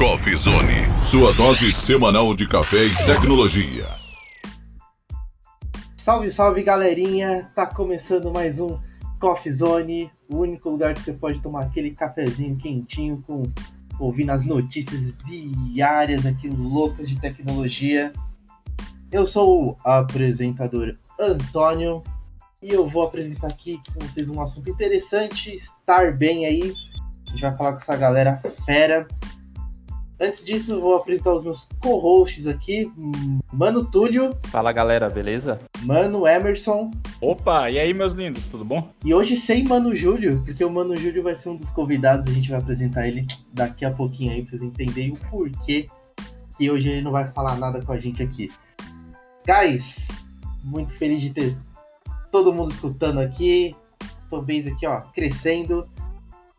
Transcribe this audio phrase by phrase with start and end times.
[0.00, 3.86] Coffee Zone, sua dose semanal de café e tecnologia.
[5.94, 7.50] Salve, salve galerinha!
[7.54, 8.80] Tá começando mais um
[9.20, 13.42] Coffee Zone, o único lugar que você pode tomar aquele cafezinho quentinho com
[13.98, 18.10] ouvindo as notícias diárias aqui loucas de tecnologia.
[19.12, 22.02] Eu sou o apresentador Antônio
[22.62, 26.74] e eu vou apresentar aqui com vocês um assunto interessante, estar bem aí.
[27.26, 29.06] A gente vai falar com essa galera fera.
[30.22, 32.92] Antes disso, vou apresentar os meus co-hosts aqui.
[33.50, 34.36] Mano Túlio.
[34.48, 35.58] Fala galera, beleza?
[35.82, 36.90] Mano Emerson.
[37.22, 38.92] Opa, e aí meus lindos, tudo bom?
[39.02, 42.32] E hoje sem Mano Júlio, porque o Mano Júlio vai ser um dos convidados, a
[42.32, 45.86] gente vai apresentar ele daqui a pouquinho aí pra vocês entenderem o porquê
[46.54, 48.52] que hoje ele não vai falar nada com a gente aqui.
[49.46, 50.08] Guys,
[50.62, 51.56] muito feliz de ter
[52.30, 53.74] todo mundo escutando aqui,
[54.28, 55.88] fanbase aqui ó, crescendo.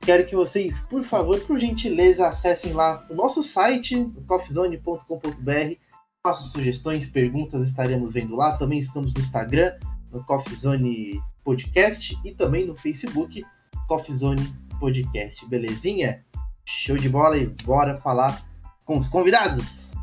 [0.01, 5.75] Quero que vocês, por favor, por gentileza, acessem lá o nosso site, coffeezone.com.br.
[6.23, 8.57] Façam sugestões, perguntas, estaremos vendo lá.
[8.57, 9.73] Também estamos no Instagram,
[10.11, 13.45] no Coffeezone Podcast e também no Facebook,
[13.87, 15.47] Coffeezone Podcast.
[15.47, 16.25] Belezinha?
[16.65, 18.43] Show de bola e bora falar
[18.85, 20.00] com os convidados!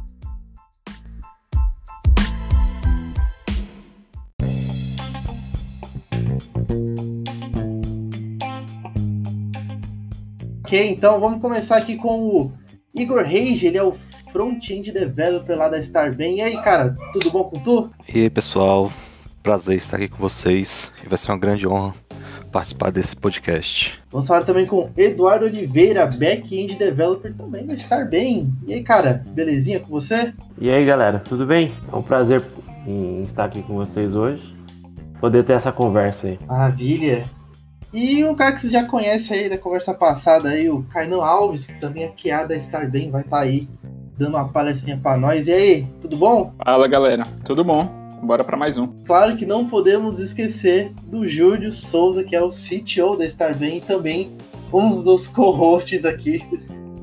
[10.69, 12.53] Ok, então vamos começar aqui com o
[12.95, 16.37] Igor Reis, ele é o front-end developer lá da Starbem.
[16.37, 17.91] E aí, cara, tudo bom com tu?
[18.15, 18.93] E aí, pessoal,
[19.43, 21.95] prazer estar aqui com vocês e vai ser uma grande honra
[22.53, 23.99] participar desse podcast.
[24.11, 28.53] Vamos falar também com Eduardo Oliveira, back-end developer também da Starbem.
[28.67, 30.35] E aí, cara, belezinha com você?
[30.61, 31.75] E aí, galera, tudo bem?
[31.91, 32.45] É um prazer
[32.87, 34.55] em estar aqui com vocês hoje,
[35.19, 36.39] poder ter essa conversa aí.
[36.47, 37.38] Maravilha.
[37.93, 41.67] E um cara que você já conhece aí da conversa passada aí, o Kainan Alves,
[41.67, 43.67] que também é QA da Starbem, vai estar tá aí
[44.19, 45.47] dando uma palestrinha para nós.
[45.47, 46.53] E aí, tudo bom?
[46.63, 47.89] Fala galera, tudo bom?
[48.23, 48.89] Bora para mais um.
[49.07, 53.81] Claro que não podemos esquecer do Júlio Souza, que é o CTO da Starbem e
[53.81, 54.33] também
[54.73, 56.43] um dos co-hosts aqui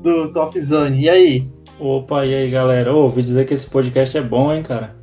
[0.02, 1.00] do Coffee Zone.
[1.00, 1.50] E aí?
[1.80, 2.94] Opa, e aí galera?
[2.94, 4.94] Ô, ouvi dizer que esse podcast é bom, hein, cara?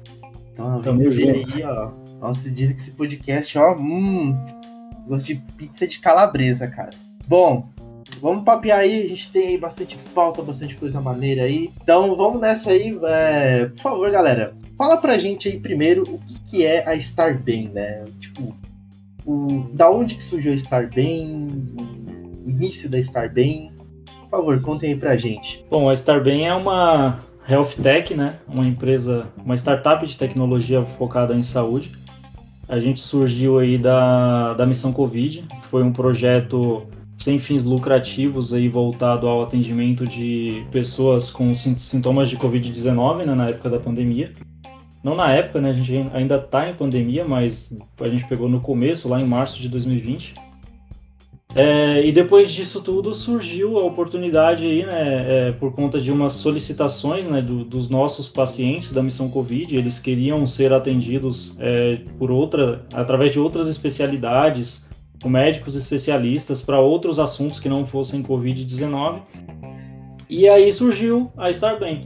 [0.53, 1.91] Então, Tamo dizer aí, ó.
[2.21, 4.33] Nossa, dizem que esse podcast, ó, hum,
[5.07, 6.91] Gosto de pizza de calabresa, cara.
[7.27, 7.69] Bom,
[8.21, 9.05] vamos papear aí.
[9.05, 11.71] A gente tem aí bastante pauta, bastante coisa maneira aí.
[11.81, 12.97] Então vamos nessa aí.
[13.03, 13.65] É...
[13.67, 18.05] Por favor, galera, fala pra gente aí primeiro o que, que é a Starbem, né?
[18.19, 18.55] Tipo,
[19.25, 19.69] o...
[19.73, 21.47] da onde que surgiu a Starbem?
[22.45, 23.71] O início da Starbem?
[24.29, 25.63] Por favor, contem aí pra gente.
[25.69, 28.35] Bom, a Starbem é uma health tech, né?
[28.47, 31.91] Uma empresa, uma startup de tecnologia focada em saúde
[32.67, 36.83] a gente surgiu aí da, da Missão Covid, que foi um projeto
[37.17, 43.47] sem fins lucrativos aí voltado ao atendimento de pessoas com sintomas de Covid-19 né, na
[43.47, 44.31] época da pandemia.
[45.03, 48.61] Não na época, né, a gente ainda está em pandemia, mas a gente pegou no
[48.61, 50.33] começo, lá em março de 2020.
[51.55, 56.33] É, e depois disso tudo surgiu a oportunidade aí, né, é, por conta de umas
[56.33, 62.31] solicitações né, do, dos nossos pacientes da missão Covid, eles queriam ser atendidos é, por
[62.31, 64.83] outra, através de outras especialidades,
[65.21, 69.21] com médicos especialistas para outros assuntos que não fossem Covid-19.
[70.27, 72.01] E aí surgiu a Starbem,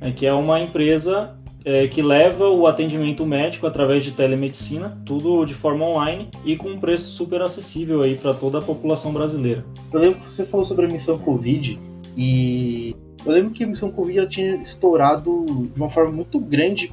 [0.00, 5.44] né, que é uma empresa é, que leva o atendimento médico através de telemedicina, tudo
[5.44, 9.64] de forma online e com um preço super acessível aí para toda a população brasileira.
[9.92, 11.80] Eu lembro que você falou sobre a missão Covid
[12.16, 16.92] e eu lembro que a missão Covid ela tinha estourado de uma forma muito grande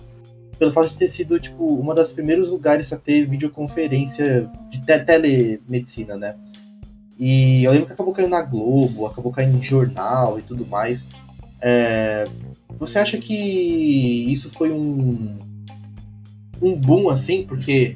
[0.57, 4.99] pelo fato de ter sido tipo uma das primeiros lugares a ter videoconferência de te
[4.99, 6.35] telemedicina, né?
[7.19, 11.03] E eu lembro que acabou caindo na Globo, acabou caindo em jornal e tudo mais.
[11.59, 12.25] É,
[12.81, 15.37] você acha que isso foi um,
[16.59, 17.43] um boom assim?
[17.43, 17.95] Porque,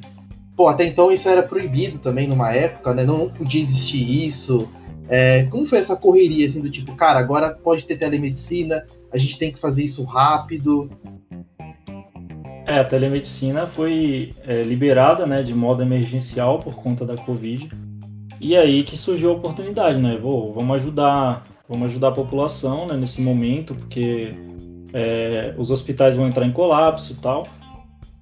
[0.56, 3.04] pô, até então isso era proibido também numa época, né?
[3.04, 4.68] Não, podia existir isso.
[5.08, 9.36] É, como foi essa correria assim do tipo, cara, agora pode ter telemedicina, a gente
[9.36, 10.88] tem que fazer isso rápido?
[12.64, 17.68] É, a telemedicina foi é, liberada né, de modo emergencial por conta da Covid.
[18.40, 20.16] E aí que surgiu a oportunidade, né?
[20.16, 24.32] Vou, vamos ajudar, vamos ajudar a população né, nesse momento, porque
[24.92, 27.44] é, os hospitais vão entrar em colapso e tal.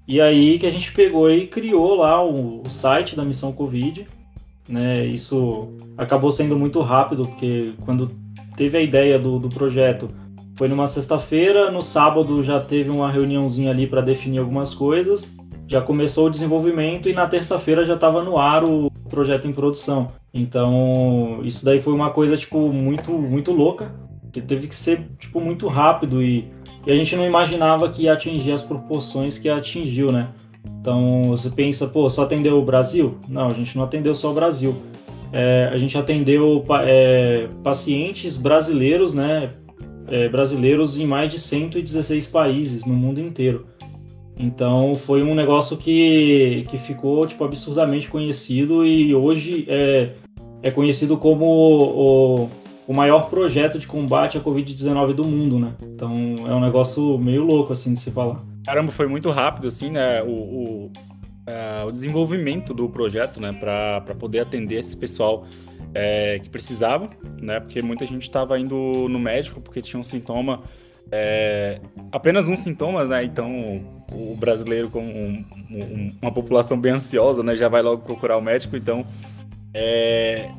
[0.06, 4.06] E aí que a gente pegou e criou lá o, o site da Missão Covid.
[4.68, 5.04] Né?
[5.06, 8.10] Isso acabou sendo muito rápido, porque quando
[8.56, 10.08] teve a ideia do, do projeto,
[10.56, 15.34] foi numa sexta-feira, no sábado já teve uma reuniãozinha ali para definir algumas coisas,
[15.66, 20.08] já começou o desenvolvimento e na terça-feira já estava no ar o projeto em produção.
[20.32, 23.92] Então, isso daí foi uma coisa tipo muito muito louca,
[24.34, 26.50] Que teve que ser, tipo, muito rápido e,
[26.84, 30.30] e a gente não imaginava que ia atingir as proporções que atingiu, né?
[30.80, 33.16] Então você pensa, pô, só atendeu o Brasil?
[33.28, 34.74] Não, a gente não atendeu só o Brasil.
[35.32, 39.50] É, a gente atendeu é, pacientes brasileiros, né?
[40.10, 43.66] É, brasileiros em mais de 116 países no mundo inteiro.
[44.36, 50.10] Então foi um negócio que, que ficou tipo, absurdamente conhecido e hoje é,
[50.60, 52.50] é conhecido como o,
[52.86, 55.74] o maior projeto de combate à Covid-19 do mundo, né?
[55.82, 58.40] Então é um negócio meio louco assim de se falar.
[58.64, 60.22] Caramba, foi muito rápido, assim, né?
[60.22, 60.92] O, o,
[61.48, 63.52] uh, o desenvolvimento do projeto, né?
[63.52, 65.46] Para poder atender esse pessoal
[65.94, 67.08] é, que precisava,
[67.40, 67.60] né?
[67.60, 70.62] Porque muita gente estava indo no médico porque tinha um sintoma,
[71.10, 71.80] é,
[72.12, 73.24] apenas um sintoma, né?
[73.24, 73.82] Então
[74.12, 77.56] o brasileiro, como um, um, uma população bem ansiosa, né?
[77.56, 79.06] Já vai logo procurar o médico, então.
[79.76, 80.50] É,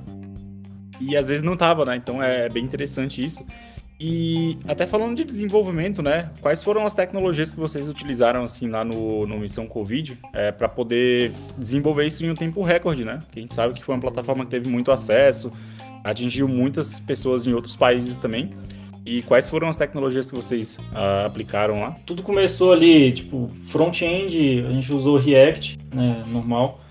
[1.00, 1.96] e às vezes não tava, né?
[1.96, 3.46] Então é bem interessante isso.
[4.00, 6.30] E até falando de desenvolvimento, né?
[6.42, 10.68] Quais foram as tecnologias que vocês utilizaram assim lá no, no Missão Covid é, para
[10.68, 13.20] poder desenvolver isso em um tempo recorde, né?
[13.26, 15.52] Porque a gente sabe que foi uma plataforma que teve muito acesso,
[16.04, 18.54] atingiu muitas pessoas em outros países também.
[19.06, 21.96] E quais foram as tecnologias que vocês uh, aplicaram lá?
[22.06, 26.82] Tudo começou ali, tipo, front-end, a gente usou React, né, normal.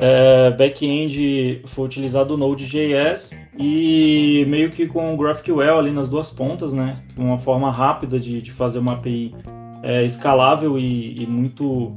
[0.00, 6.30] É, back-end foi utilizado o Node.js e meio que com o GraphQL ali nas duas
[6.30, 6.94] pontas, né?
[7.16, 9.34] Uma forma rápida de, de fazer uma API
[9.82, 11.96] é, escalável e, e, muito,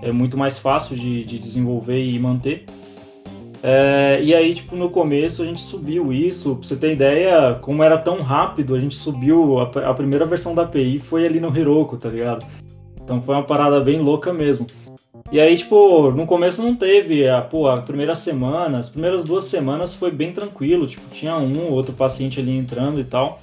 [0.00, 2.66] é muito mais fácil de, de desenvolver e manter.
[3.64, 7.82] É, e aí, tipo, no começo a gente subiu isso, pra você ter ideia, como
[7.82, 11.54] era tão rápido, a gente subiu, a, a primeira versão da API foi ali no
[11.54, 12.46] Heroku, tá ligado?
[13.02, 14.68] Então foi uma parada bem louca mesmo.
[15.32, 19.44] E aí, tipo, no começo não teve, a, pô, a primeira semana, as primeiras duas
[19.44, 23.40] semanas foi bem tranquilo, tipo, tinha um ou outro paciente ali entrando e tal.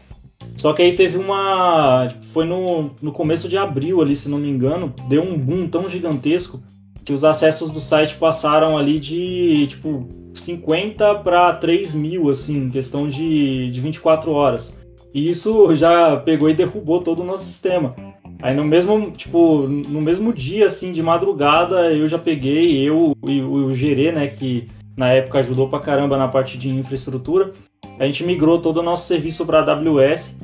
[0.56, 2.08] Só que aí teve uma.
[2.08, 5.68] Tipo, foi no, no começo de abril ali, se não me engano, deu um boom
[5.68, 6.62] tão gigantesco
[7.06, 13.08] que os acessos do site passaram ali de, tipo, 50 para 3 mil, assim, questão
[13.08, 14.78] de, de 24 horas.
[15.14, 17.96] E isso já pegou e derrubou todo o nosso sistema.
[18.42, 23.42] Aí no mesmo, tipo, no mesmo dia, assim, de madrugada, eu já peguei, eu e
[23.42, 27.52] o Gerê, né, que na época ajudou pra caramba na parte de infraestrutura,
[28.00, 30.38] a gente migrou todo o nosso serviço para AWS,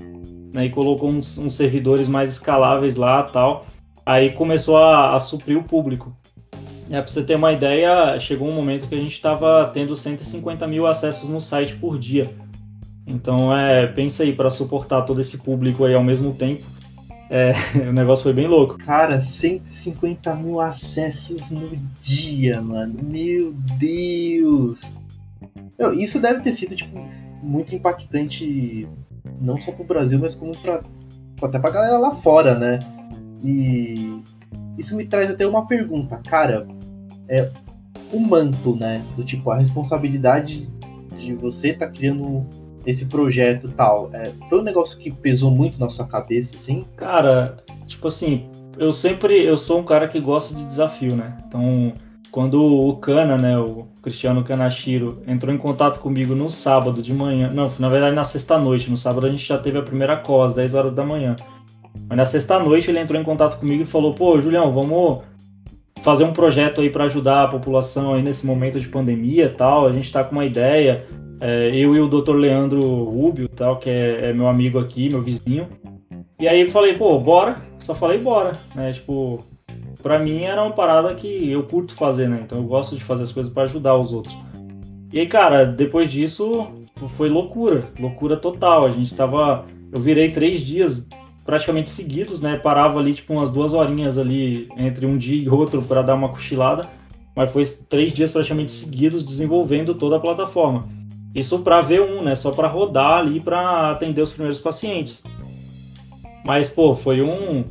[0.53, 3.65] né, e colocou uns, uns, servidores mais escaláveis lá tal.
[4.05, 6.15] Aí começou a, a suprir o público.
[6.89, 10.67] É, pra você ter uma ideia, chegou um momento que a gente estava tendo 150
[10.67, 12.29] mil acessos no site por dia.
[13.07, 16.72] Então, é, pensa aí para suportar todo esse público aí ao mesmo tempo.
[17.33, 17.51] É,
[17.89, 18.77] o negócio foi bem louco.
[18.77, 22.99] Cara, 150 mil acessos no dia, mano.
[23.01, 24.95] Meu Deus!
[25.97, 26.95] isso deve ter sido, tipo,
[27.41, 28.87] muito impactante,
[29.41, 30.81] não só pro Brasil, mas como pra,
[31.41, 32.79] até pra galera lá fora, né?
[33.43, 34.21] E
[34.77, 36.67] isso me traz até uma pergunta, cara.
[37.27, 37.51] É
[38.11, 39.03] o manto, né?
[39.17, 40.69] Do tipo, a responsabilidade
[41.17, 42.47] de você tá criando
[42.85, 46.83] esse projeto tal, é, foi um negócio que pesou muito na sua cabeça, assim?
[46.95, 48.45] Cara, tipo assim,
[48.77, 51.37] eu sempre, eu sou um cara que gosta de desafio, né?
[51.47, 51.93] Então,
[52.31, 57.49] quando o Cana, né, o Cristiano Kanashiro, entrou em contato comigo no sábado de manhã,
[57.53, 60.55] não, na verdade na sexta-noite, no sábado a gente já teve a primeira call, às
[60.55, 61.35] 10 horas da manhã.
[62.09, 65.21] Mas na sexta-noite ele entrou em contato comigo e falou, pô, Julião, vamos
[66.01, 69.91] fazer um projeto aí para ajudar a população aí nesse momento de pandemia tal, a
[69.91, 71.05] gente tá com uma ideia,
[71.45, 72.35] é, eu e o Dr.
[72.35, 75.67] Leandro Rubio, tal, que é, é, meu amigo aqui, meu vizinho.
[76.39, 77.61] E aí eu falei, pô, bora.
[77.77, 78.93] Só falei bora, né?
[78.93, 79.43] Tipo,
[80.01, 82.43] pra mim era uma parada que eu curto fazer, né?
[82.45, 84.33] Então eu gosto de fazer as coisas para ajudar os outros.
[85.11, 86.69] E aí, cara, depois disso
[87.09, 88.85] foi loucura, loucura total.
[88.85, 89.65] A gente tava.
[89.91, 91.05] Eu virei três dias
[91.43, 92.55] praticamente seguidos, né?
[92.55, 96.29] Parava ali, tipo, umas duas horinhas ali entre um dia e outro para dar uma
[96.29, 96.87] cochilada.
[97.35, 100.87] Mas foi três dias praticamente seguidos desenvolvendo toda a plataforma.
[101.33, 102.35] Isso para V1, né?
[102.35, 105.23] Só para rodar ali para atender os primeiros pacientes.
[106.45, 107.63] Mas, pô, foi um.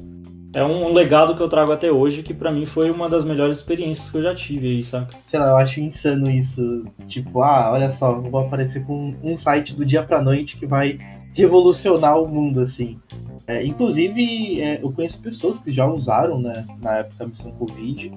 [0.54, 3.56] É um legado que eu trago até hoje, que para mim foi uma das melhores
[3.56, 5.16] experiências que eu já tive aí, saca?
[5.24, 6.84] Sei lá, eu acho insano isso.
[7.06, 10.98] Tipo, ah, olha só, vou aparecer com um site do dia pra noite que vai
[11.32, 12.98] revolucionar o mundo, assim.
[13.46, 18.12] É, inclusive, é, eu conheço pessoas que já usaram, né, na época da missão Covid,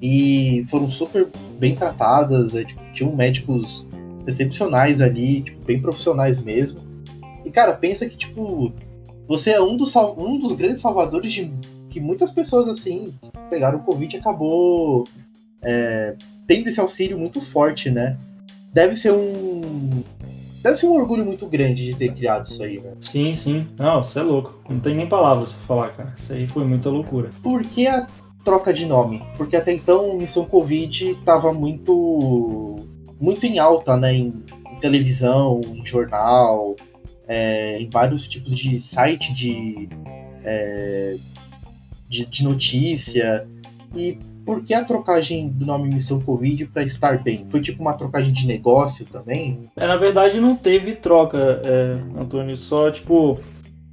[0.00, 1.28] e foram super
[1.58, 3.86] bem tratadas, é, tipo, tinham médicos
[4.26, 6.80] excepcionais ali, tipo, bem profissionais mesmo.
[7.44, 8.72] E, cara, pensa que, tipo,
[9.26, 11.50] você é um dos, um dos grandes salvadores de
[11.88, 13.12] que muitas pessoas, assim,
[13.48, 15.06] pegaram o Covid e acabou
[15.62, 18.16] é, tendo esse auxílio muito forte, né?
[18.72, 20.02] Deve ser um,
[20.62, 22.94] deve ser um orgulho muito grande de ter criado isso aí, né?
[23.00, 23.66] Sim, sim.
[23.76, 24.60] Não, você é louco.
[24.68, 26.14] Não tem nem palavras pra falar, cara.
[26.16, 27.30] Isso aí foi muita loucura.
[27.42, 28.06] Por que a
[28.44, 29.22] troca de nome?
[29.36, 32.76] Porque até então Missão Covid tava muito
[33.20, 34.14] muito em alta, né?
[34.14, 36.74] Em, em televisão, em jornal,
[37.28, 39.88] é, em vários tipos de site de,
[40.44, 41.16] é,
[42.08, 43.46] de, de notícia.
[43.94, 47.46] E por que a trocagem do nome Missão Covid para estar bem?
[47.48, 49.60] Foi tipo uma trocagem de negócio também?
[49.76, 52.56] É, na verdade, não teve troca, é, Antônio.
[52.56, 53.38] Só, tipo,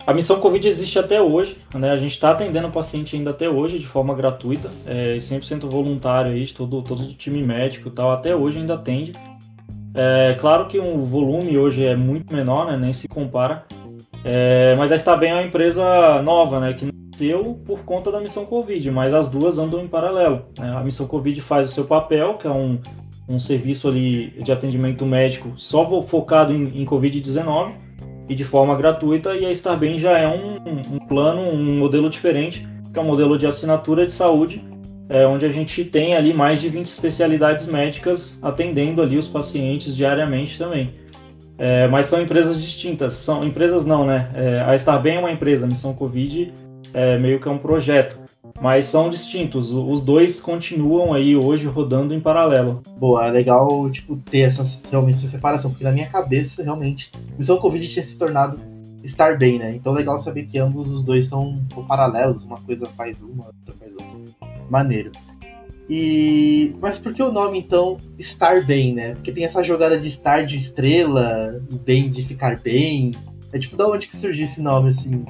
[0.08, 1.92] a Missão Covid existe até hoje, né?
[1.92, 6.32] A gente está atendendo o paciente ainda até hoje de forma gratuita, é 100% voluntário
[6.32, 9.12] aí, todo, todo o time médico e tal, até hoje ainda atende.
[9.94, 12.78] É claro que o volume hoje é muito menor, né?
[12.78, 13.66] Nem se compara.
[14.24, 16.72] É, mas a Está Bem é uma empresa nova, né?
[16.72, 20.46] Que nasceu por conta da missão Covid, mas as duas andam em paralelo.
[20.58, 20.74] Né?
[20.74, 22.80] A missão Covid faz o seu papel, que é um,
[23.28, 27.87] um serviço ali de atendimento médico só focado em, em Covid-19
[28.30, 30.56] e de forma gratuita, e a Estar Bem já é um,
[30.96, 34.64] um, plano, um modelo diferente, que é um modelo de assinatura de saúde,
[35.10, 39.96] é, onde a gente tem ali mais de 20 especialidades médicas atendendo ali os pacientes
[39.96, 40.94] diariamente também.
[41.58, 44.30] É, mas são empresas distintas, são empresas não, né?
[44.36, 46.54] É, a Estar Bem é uma empresa, a Missão Covid
[46.94, 48.18] é meio que é um projeto,
[48.60, 49.72] mas são distintos.
[49.72, 52.82] Os dois continuam aí hoje rodando em paralelo.
[52.98, 57.58] Boa, é legal tipo ter essa realmente essa separação, porque na minha cabeça realmente Missão
[57.58, 58.60] Covid tinha se tornado
[59.04, 59.76] estar bem, né?
[59.76, 63.94] Então legal saber que ambos os dois são paralelos, uma coisa faz uma, outra faz
[63.94, 64.08] outra.
[64.70, 65.12] Maneiro.
[65.90, 69.16] E mas por que o nome então estar bem, né?
[69.16, 73.12] Porque tem essa jogada de estar de estrela, bem de ficar bem.
[73.54, 75.24] É tipo da onde que surgiu esse nome assim?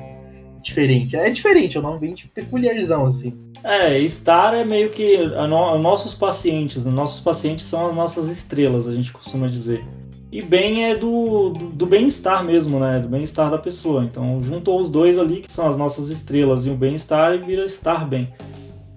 [0.67, 1.15] Diferente.
[1.15, 3.33] É diferente, é um nome bem peculiarzão, assim.
[3.63, 6.91] É, Star é meio que no, nossos pacientes, né?
[6.91, 9.83] nossos pacientes são as nossas estrelas, a gente costuma dizer.
[10.31, 12.99] E bem é do, do, do bem-estar mesmo, né?
[12.99, 14.03] Do bem-estar da pessoa.
[14.03, 17.65] Então, juntou os dois ali, que são as nossas estrelas, e o bem-estar, e vira
[17.65, 18.33] estar bem.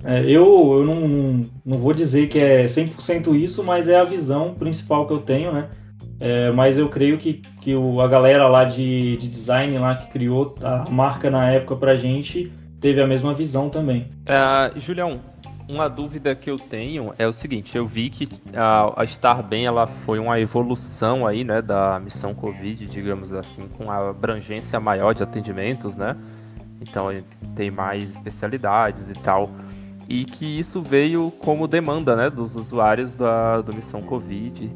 [0.04, 4.54] É, eu eu não, não vou dizer que é 100% isso, mas é a visão
[4.54, 5.68] principal que eu tenho, né?
[6.20, 10.10] É, mas eu creio que, que o, a galera lá de, de design lá que
[10.10, 14.10] criou a marca na época pra gente teve a mesma visão também.
[14.28, 15.14] Uh, Julião,
[15.68, 19.86] uma dúvida que eu tenho é o seguinte, eu vi que a, a Bem ela
[19.86, 25.22] foi uma evolução aí, né, da missão Covid, digamos assim, com a abrangência maior de
[25.22, 26.16] atendimentos, né?
[26.80, 27.06] Então
[27.54, 29.50] tem mais especialidades e tal.
[30.08, 34.70] E que isso veio como demanda, né, dos usuários da do missão Covid.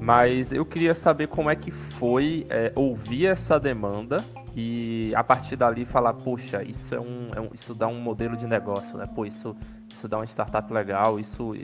[0.00, 4.24] Mas eu queria saber como é que foi é, ouvir essa demanda
[4.54, 8.36] e a partir dali falar, poxa, isso é um, é um, isso dá um modelo
[8.36, 9.06] de negócio, né?
[9.06, 9.54] Pô, isso,
[9.92, 11.54] isso dá uma startup legal, isso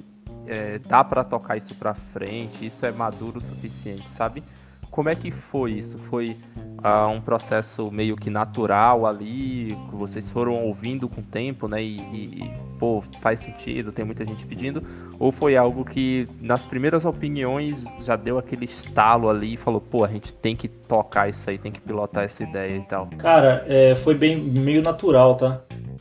[0.47, 4.43] é, dá para tocar isso para frente, isso é maduro o suficiente, sabe?
[4.91, 5.97] Como é que foi isso?
[5.97, 6.37] Foi
[6.85, 11.83] uh, um processo meio que natural ali, que vocês foram ouvindo com o tempo, né?
[11.83, 14.83] E, e, pô, faz sentido, tem muita gente pedindo?
[15.19, 20.05] Ou foi algo que nas primeiras opiniões já deu aquele estalo ali e falou, pô,
[20.05, 23.09] a gente tem que tocar isso aí, tem que pilotar essa ideia e tal?
[23.19, 25.61] Cara, é, foi bem meio natural, tá?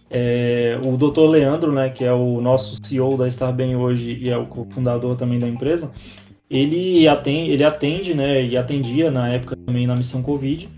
[0.09, 1.21] É, o Dr.
[1.21, 5.15] Leandro, né, que é o nosso CEO da Estar Bem hoje e é o fundador
[5.15, 5.91] também da empresa,
[6.49, 10.69] ele atende, ele atende, né, e atendia na época também na missão Covid.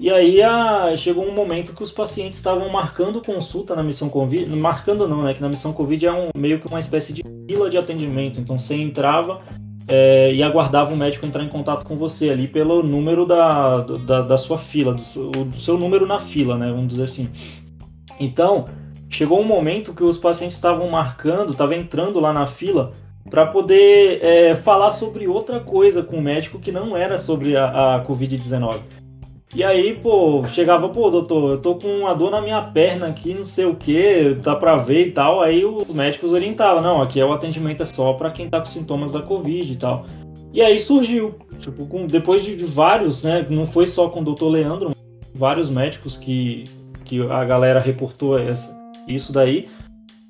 [0.00, 4.46] E aí a, chegou um momento que os pacientes estavam marcando consulta na missão Covid,
[4.56, 7.68] marcando não, né, que na missão Covid é um, meio que uma espécie de fila
[7.68, 8.38] de atendimento.
[8.38, 9.40] Então você entrava
[9.88, 14.20] é, e aguardava o médico entrar em contato com você ali pelo número da, da,
[14.22, 17.28] da sua fila, do seu, do seu número na fila, né, vamos dizer assim.
[18.20, 18.66] Então,
[19.08, 22.92] chegou um momento que os pacientes estavam marcando, estavam entrando lá na fila
[23.28, 27.96] para poder é, falar sobre outra coisa com o médico que não era sobre a,
[27.96, 28.78] a Covid-19.
[29.52, 33.34] E aí, pô, chegava, pô, doutor, eu tô com uma dor na minha perna aqui,
[33.34, 35.42] não sei o que, dá pra ver e tal.
[35.42, 38.66] Aí os médicos orientavam, não, aqui é o atendimento é só para quem tá com
[38.66, 40.06] sintomas da Covid e tal.
[40.52, 44.24] E aí surgiu, tipo, com, depois de, de vários, né, não foi só com o
[44.24, 44.92] doutor Leandro,
[45.34, 46.64] vários médicos que,
[47.04, 48.76] que a galera reportou essa,
[49.06, 49.68] isso daí,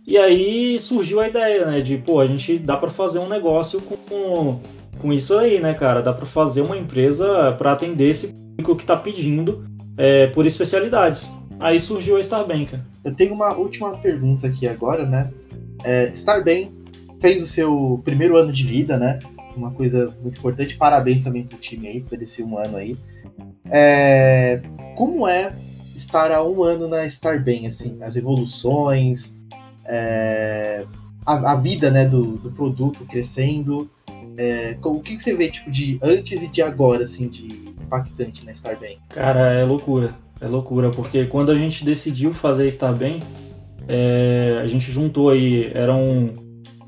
[0.07, 3.81] e aí surgiu a ideia, né, de, pô, a gente dá para fazer um negócio
[3.81, 4.61] com,
[4.99, 6.03] com isso aí, né, cara?
[6.03, 9.64] Dá para fazer uma empresa para atender esse público que tá pedindo
[9.97, 11.31] é, por especialidades.
[11.59, 12.85] Aí surgiu a Starbem, cara.
[13.05, 15.31] Eu tenho uma última pergunta aqui agora, né?
[15.85, 16.73] É, Starbem
[17.21, 19.19] fez o seu primeiro ano de vida, né?
[19.57, 20.76] Uma coisa muito importante.
[20.76, 22.97] Parabéns também pro time aí por esse um ano aí.
[23.71, 24.62] É,
[24.97, 25.52] como é
[25.95, 29.35] estar há um ano na Starbem, assim, as evoluções,
[29.85, 30.87] é,
[31.26, 33.90] a, a, vida né, do, do produto crescendo.
[34.37, 38.47] É, o que, que você vê tipo, de antes e de agora, assim, de, impactante
[38.47, 38.99] na Estar Bem?
[39.09, 40.15] Cara, é loucura.
[40.41, 43.23] É loucura, porque quando a gente decidiu fazer Estar Bem,
[43.89, 46.33] é, a gente juntou aí, eram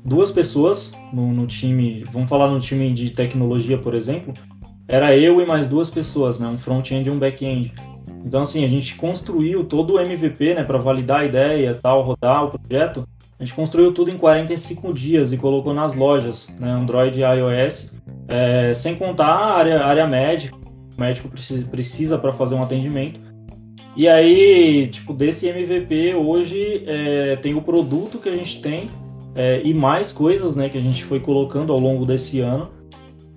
[0.03, 4.33] duas pessoas no, no, time, vamos falar no time de tecnologia, por exemplo,
[4.87, 7.73] era eu e mais duas pessoas, né, um front-end e um back-end.
[8.25, 12.45] Então, assim, a gente construiu todo o MVP, né, para validar a ideia, tal, rodar
[12.45, 13.07] o projeto.
[13.37, 17.93] A gente construiu tudo em 45 dias e colocou nas lojas, né, Android e iOS,
[18.27, 20.62] é, sem contar a área, a área médica,
[20.97, 21.29] médico
[21.69, 23.19] precisa para fazer um atendimento.
[23.95, 28.89] E aí, tipo, desse MVP hoje é, tem o produto que a gente tem
[29.35, 32.69] é, e mais coisas, né, que a gente foi colocando ao longo desse ano,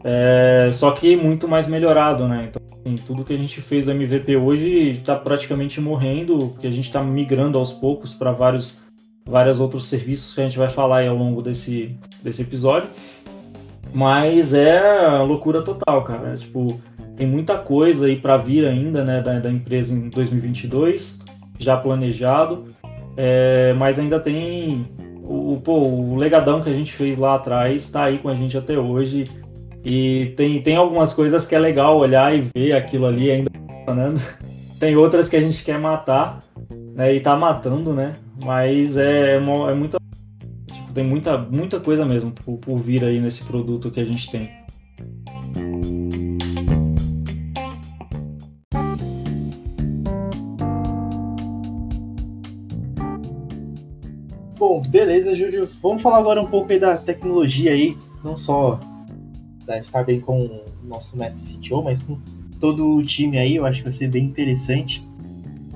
[0.09, 2.49] é, só que muito mais melhorado, né?
[2.49, 6.71] Então, assim, tudo que a gente fez do MVP hoje está praticamente morrendo, porque a
[6.71, 8.79] gente está migrando aos poucos para vários,
[9.27, 12.89] vários outros serviços que a gente vai falar aí ao longo desse, desse episódio.
[13.93, 14.81] Mas é
[15.27, 16.35] loucura total, cara.
[16.35, 16.81] É, tipo,
[17.17, 21.19] tem muita coisa aí para vir ainda, né, da, da, empresa em 2022,
[21.59, 22.65] já planejado.
[23.17, 24.87] É, mas ainda tem
[25.23, 28.57] o, pô, o legadão que a gente fez lá atrás está aí com a gente
[28.57, 29.25] até hoje.
[29.85, 34.21] E tem, tem algumas coisas que é legal olhar e ver aquilo ali ainda funcionando.
[34.79, 36.41] Tem outras que a gente quer matar,
[36.95, 37.15] né?
[37.15, 38.13] E tá matando, né?
[38.45, 39.97] Mas é, é, é muita.
[40.67, 44.31] Tipo, tem muita, muita coisa mesmo por, por vir aí nesse produto que a gente
[44.31, 44.51] tem.
[54.97, 55.69] Beleza, Júlio.
[55.83, 58.81] Vamos falar agora um pouco aí da tecnologia aí, não só
[59.67, 62.19] da estar bem com o nosso mestre CTO, mas com
[62.59, 65.07] todo o time aí, eu acho que vai ser bem interessante.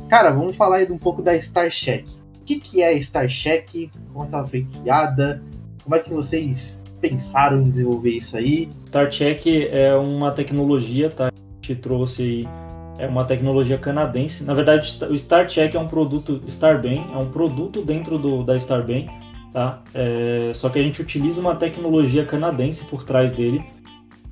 [0.09, 2.09] Cara, vamos falar aí um pouco da StarCheck.
[2.41, 3.91] O que, que é a StarCheck?
[4.11, 5.43] Como é ela foi criada?
[5.85, 8.71] Como é que vocês pensaram em desenvolver isso aí?
[8.87, 11.29] StarCheck é uma tecnologia, tá?
[11.29, 11.33] A
[11.67, 12.49] gente trouxe aí
[13.01, 14.45] é uma tecnologia canadense.
[14.45, 19.09] Na verdade, o StarCheck é um produto StarBem, é um produto dentro do, da StarBem,
[19.53, 19.83] tá?
[19.95, 23.65] É, só que a gente utiliza uma tecnologia canadense por trás dele.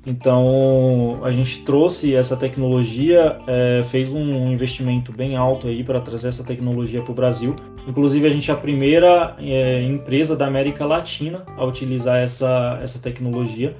[0.05, 6.29] Então, a gente trouxe essa tecnologia, é, fez um investimento bem alto aí para trazer
[6.29, 7.55] essa tecnologia para o Brasil.
[7.87, 12.99] Inclusive, a gente é a primeira é, empresa da América Latina a utilizar essa, essa
[12.99, 13.75] tecnologia.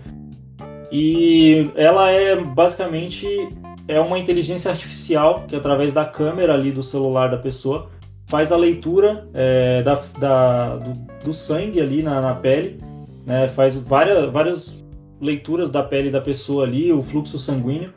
[0.92, 3.28] E ela é basicamente
[3.90, 7.90] é uma inteligência artificial que, através da câmera ali do celular da pessoa,
[8.28, 10.94] faz a leitura é, da, da do,
[11.26, 12.78] do, sangue ali na, na pele,
[13.26, 13.48] né?
[13.48, 14.86] faz várias, várias
[15.20, 17.92] leituras da pele da pessoa ali, o fluxo sanguíneo,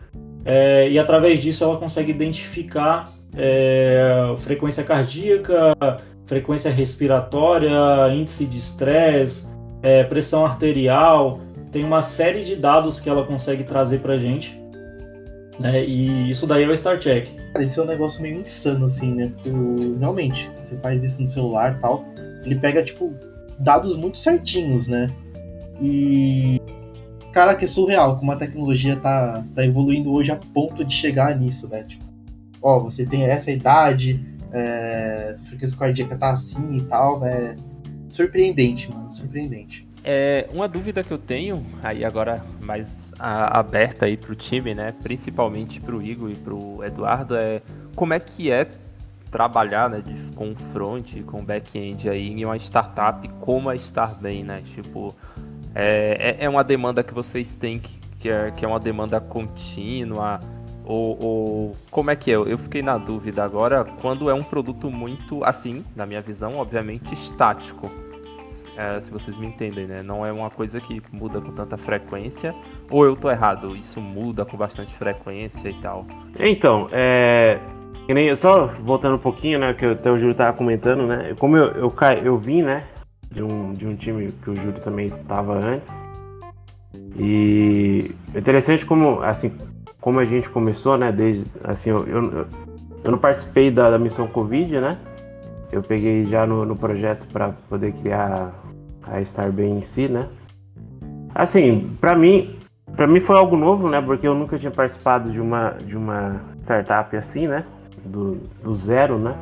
[0.47, 5.77] é, e através disso ela consegue identificar é, frequência cardíaca,
[6.25, 7.71] frequência respiratória,
[8.15, 9.47] índice de estresse,
[9.83, 11.39] é, pressão arterial,
[11.71, 14.62] tem uma série de dados que ela consegue trazer para gente
[15.63, 15.85] né?
[15.85, 17.31] E isso daí é o Star Trek.
[17.53, 19.29] Cara, isso é um negócio meio insano, assim, né?
[19.29, 19.51] Porque,
[19.99, 22.05] realmente, você faz isso no celular e tal,
[22.45, 23.15] ele pega, tipo,
[23.59, 25.09] dados muito certinhos, né?
[25.81, 26.61] E.
[27.33, 31.35] Cara, que é surreal como a tecnologia tá, tá evoluindo hoje a ponto de chegar
[31.39, 31.83] nisso, né?
[31.85, 32.05] Tipo,
[32.61, 34.21] ó, você tem essa idade,
[34.53, 37.57] é, sua frequência cardíaca tá assim e tal, né?
[38.11, 39.89] Surpreendente, mano, surpreendente.
[40.05, 44.93] É, uma dúvida que eu tenho, aí agora mais a, aberta aí pro time, né?
[45.03, 47.63] Principalmente pro Igor e pro Eduardo, é
[47.95, 48.67] como é que é
[49.31, 54.63] trabalhar né, de, com front, com back-end aí em uma startup como a Starbem, né?
[54.75, 55.15] Tipo,
[55.75, 59.21] é, é, é uma demanda que vocês têm que, que, é, que é uma demanda
[59.21, 60.41] contínua,
[60.85, 62.35] ou, ou, como é que é?
[62.35, 67.15] Eu fiquei na dúvida agora quando é um produto muito, assim, na minha visão, obviamente
[67.15, 67.89] estático
[68.77, 70.03] é, se vocês me entendem, né?
[70.03, 72.55] Não é uma coisa que muda com tanta frequência.
[72.91, 73.77] Ou eu tô errado?
[73.77, 76.07] Isso muda com bastante frequência e tal.
[76.39, 77.59] Então, é.
[78.37, 79.73] Só voltando um pouquinho, né?
[79.75, 81.35] Que até o Júlio tava comentando, né?
[81.39, 82.85] Como eu, eu, eu vim, né?
[83.31, 85.91] De um, de um time que o Júlio também tava antes.
[87.19, 89.53] E é interessante como, assim,
[90.01, 91.13] como a gente começou, né?
[91.13, 92.47] Desde, assim, eu, eu,
[93.05, 94.99] eu não participei da, da missão Covid, né?
[95.71, 98.53] Eu peguei já no, no projeto para poder criar
[99.03, 100.29] a Starbem em si, né?
[101.35, 102.57] Assim, para mim,
[102.97, 104.01] para mim foi algo novo, né?
[104.01, 107.65] Porque eu nunca tinha participado de uma de uma startup assim, né?
[108.05, 109.35] Do, do zero, né?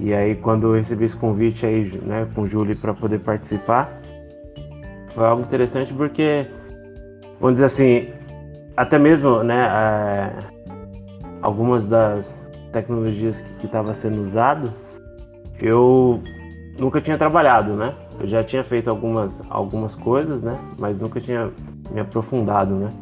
[0.00, 4.00] E aí quando eu recebi esse convite aí, né, com o Júlio para poder participar,
[5.14, 6.46] foi algo interessante porque,
[7.40, 8.08] vamos dizer assim,
[8.76, 10.32] até mesmo, né, é,
[11.42, 14.72] algumas das tecnologias que estava sendo usado,
[15.60, 16.22] eu
[16.78, 17.92] nunca tinha trabalhado, né?
[18.20, 20.58] Eu já tinha feito algumas, algumas coisas, né?
[20.78, 21.50] Mas nunca tinha
[21.90, 22.92] me aprofundado, né?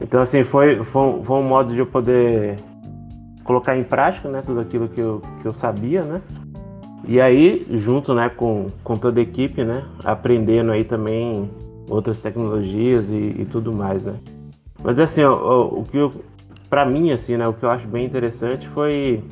[0.00, 2.58] Então, assim, foi, foi, foi um modo de eu poder
[3.44, 6.22] colocar em prática, né, tudo aquilo que eu, que eu sabia, né?
[7.06, 11.50] E aí, junto, né, com, com toda a equipe, né, aprendendo aí também
[11.88, 14.14] outras tecnologias e, e tudo mais, né?
[14.82, 16.12] Mas assim, ó, o que eu,
[16.68, 19.22] pra mim, assim, né, o que eu acho bem interessante foi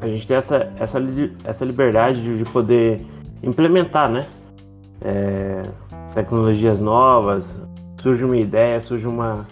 [0.00, 0.98] a gente ter essa, essa,
[1.44, 3.04] essa liberdade de, de poder
[3.42, 4.26] implementar, né?
[5.00, 5.62] É,
[6.14, 7.60] tecnologias novas,
[8.00, 9.46] surge uma ideia, surge uma,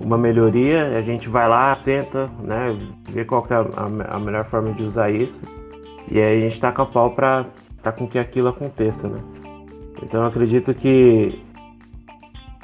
[0.00, 2.76] uma melhoria, a gente vai lá, senta, né,
[3.10, 5.40] vê qual é a, a melhor forma de usar isso,
[6.10, 7.46] e aí a gente taca a pau para
[7.96, 9.20] com que aquilo aconteça, né.
[10.02, 11.42] Então eu acredito que,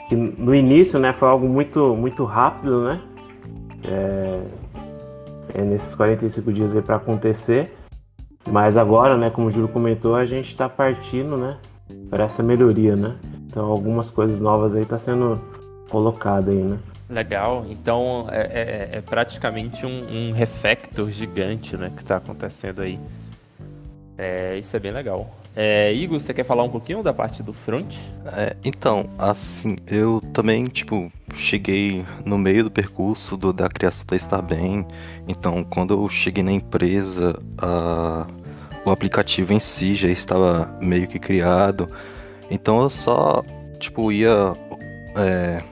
[0.09, 3.01] que no início, né, foi algo muito, muito rápido, né,
[3.85, 4.41] é,
[5.55, 7.73] é nesses 45 dias aí para acontecer,
[8.51, 11.57] mas agora, né, como o Júlio comentou, a gente está partindo, né,
[12.11, 13.15] para essa melhoria, né.
[13.47, 15.41] Então algumas coisas novas aí tá sendo
[15.89, 16.79] colocada aí, né.
[17.09, 22.99] Legal, então é, é, é praticamente um, um, refactor gigante né, que está acontecendo aí.
[24.17, 25.31] É, isso é bem legal.
[25.57, 27.95] É, Igor, você quer falar um pouquinho da parte do front?
[28.27, 34.17] É, então, assim, eu também, tipo, cheguei no meio do percurso do, da criação da
[34.17, 34.85] Starbem.
[35.29, 38.27] Então, quando eu cheguei na empresa, a,
[38.85, 41.89] o aplicativo em si já estava meio que criado.
[42.51, 43.43] Então, eu só,
[43.79, 44.57] tipo, ia
[45.17, 45.63] é,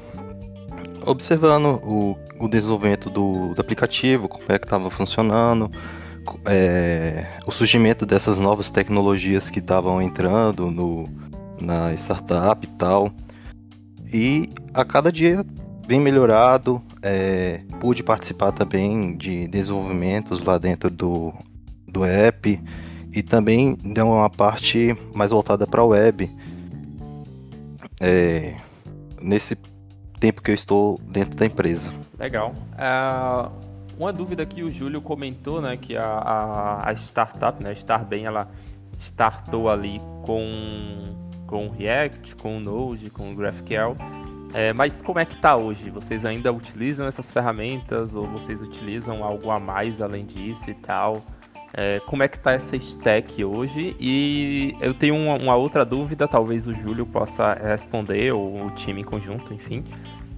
[1.05, 5.71] observando o, o desenvolvimento do, do, aplicativo, como é que estava funcionando,
[6.47, 11.09] é, o surgimento dessas novas tecnologias que estavam entrando no,
[11.61, 13.11] na startup e tal.
[14.13, 15.45] E a cada dia
[15.87, 21.33] vem melhorado, é, pude participar também de desenvolvimentos lá dentro do,
[21.87, 22.61] do app
[23.15, 26.31] e também deu uma parte mais voltada para a web.
[28.01, 28.55] É,
[29.21, 29.57] nesse
[30.19, 31.93] tempo que eu estou dentro da empresa.
[32.19, 32.55] Legal.
[32.73, 33.51] Uh,
[33.99, 38.25] uma dúvida que o Júlio comentou, né, que a, a, a startup, né, a Starbem,
[38.25, 38.49] ela
[38.99, 41.15] startou ali com,
[41.47, 43.97] com React, com Node, com GraphQL.
[44.55, 45.89] É, mas como é que está hoje?
[45.91, 51.23] Vocês ainda utilizam essas ferramentas ou vocês utilizam algo a mais além disso e tal?
[51.75, 53.97] É, como é que está essa stack hoje?
[53.99, 59.01] E eu tenho uma, uma, outra dúvida, talvez o Júlio possa responder, ou o time
[59.01, 59.83] em conjunto, enfim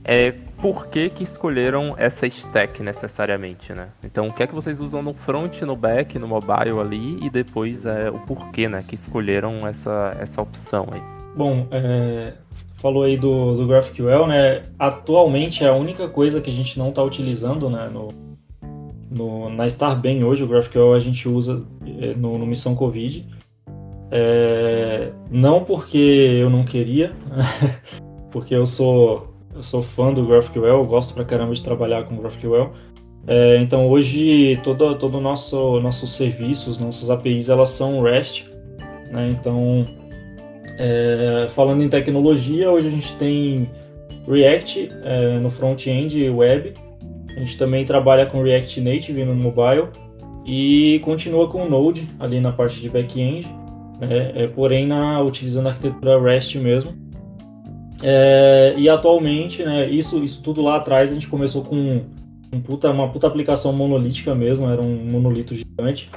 [0.04, 3.88] é por que, que escolheram essa stack necessariamente, né?
[4.02, 7.30] Então, o que é que vocês usam no front, no back, no mobile ali e
[7.30, 11.00] depois é, o porquê, né, que escolheram essa, essa opção aí.
[11.36, 12.34] Bom, é,
[12.76, 14.62] falou aí do, do GraphQL, né?
[14.78, 18.08] Atualmente é a única coisa que a gente não está utilizando, né, no,
[19.10, 21.62] no, na Starbem hoje, o GraphQL a gente usa
[22.00, 23.26] é, no, no Missão Covid.
[24.10, 25.98] É, não porque
[26.40, 27.12] eu não queria,
[28.30, 32.70] porque eu sou eu sou fã do GraphQL, gosto pra caramba de trabalhar com GraphQL.
[33.26, 38.46] É, então hoje todo todo o nosso nossos serviços, nossas APIs, elas são REST.
[39.10, 39.30] Né?
[39.32, 39.84] Então
[40.78, 43.68] é, falando em tecnologia, hoje a gente tem
[44.28, 46.74] React é, no front-end web.
[47.36, 49.88] A gente também trabalha com React Native no mobile
[50.46, 53.48] e continua com Node ali na parte de back-end,
[54.00, 54.32] né?
[54.34, 57.03] é, porém na, utilizando a arquitetura REST mesmo.
[58.06, 62.02] É, e atualmente, né, isso, isso tudo lá atrás a gente começou com
[62.52, 66.10] um puta, uma puta aplicação monolítica mesmo, era um monolito gigante.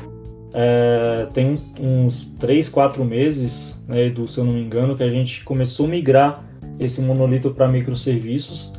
[0.53, 5.03] É, tem uns, uns 3, 4 meses, né, do, se eu não me engano, que
[5.03, 6.43] a gente começou a migrar
[6.77, 8.73] esse monolito para microserviços.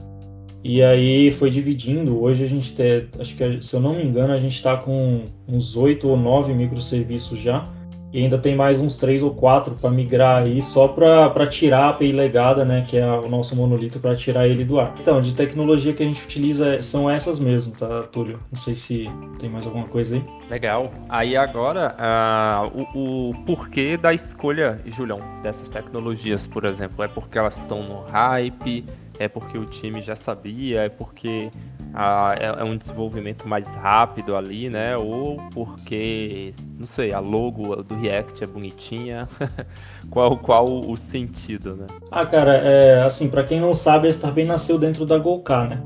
[0.62, 2.20] E aí foi dividindo.
[2.20, 5.22] Hoje a gente tem, acho que se eu não me engano, a gente está com
[5.48, 7.66] uns 8 ou 9 microserviços já.
[8.12, 11.88] E ainda tem mais uns três ou quatro para migrar aí, só para tirar a
[11.90, 14.94] API legada, né, que é o nosso monolito, para tirar ele do ar.
[15.00, 18.38] Então, de tecnologia que a gente utiliza são essas mesmo, tá, Túlio?
[18.50, 20.24] Não sei se tem mais alguma coisa aí.
[20.48, 20.90] Legal.
[21.08, 27.04] Aí agora, uh, o, o porquê da escolha, Julião, dessas tecnologias, por exemplo?
[27.04, 28.86] É porque elas estão no hype?
[29.18, 30.82] É porque o time já sabia?
[30.82, 31.50] É porque
[31.94, 34.96] a, é, é, um desenvolvimento mais rápido ali, né?
[34.96, 39.28] Ou porque, não sei, a logo do React é bonitinha.
[40.10, 41.86] qual, qual o sentido, né?
[42.10, 45.82] Ah, cara, é, assim, para quem não sabe, a Starbem nasceu dentro da Golka, né?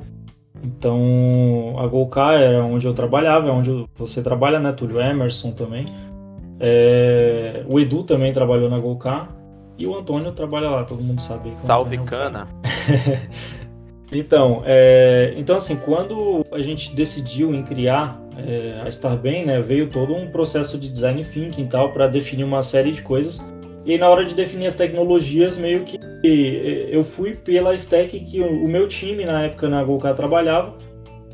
[0.62, 5.00] Então, a Golka é onde eu trabalhava, é onde você trabalha, né, Túlio?
[5.00, 5.86] Emerson também.
[6.60, 9.28] É, o Edu também trabalhou na Golka.
[9.76, 11.58] E o Antônio trabalha lá, todo mundo sabe.
[11.58, 12.46] Salve, Cana!
[14.12, 19.88] Então, é, então assim, quando a gente decidiu em criar é, a Starbem, né, veio
[19.88, 23.40] todo um processo de design thinking e tal para definir uma série de coisas
[23.84, 28.68] E na hora de definir as tecnologias, meio que eu fui pela stack que o
[28.68, 30.76] meu time na época na Golcar trabalhava,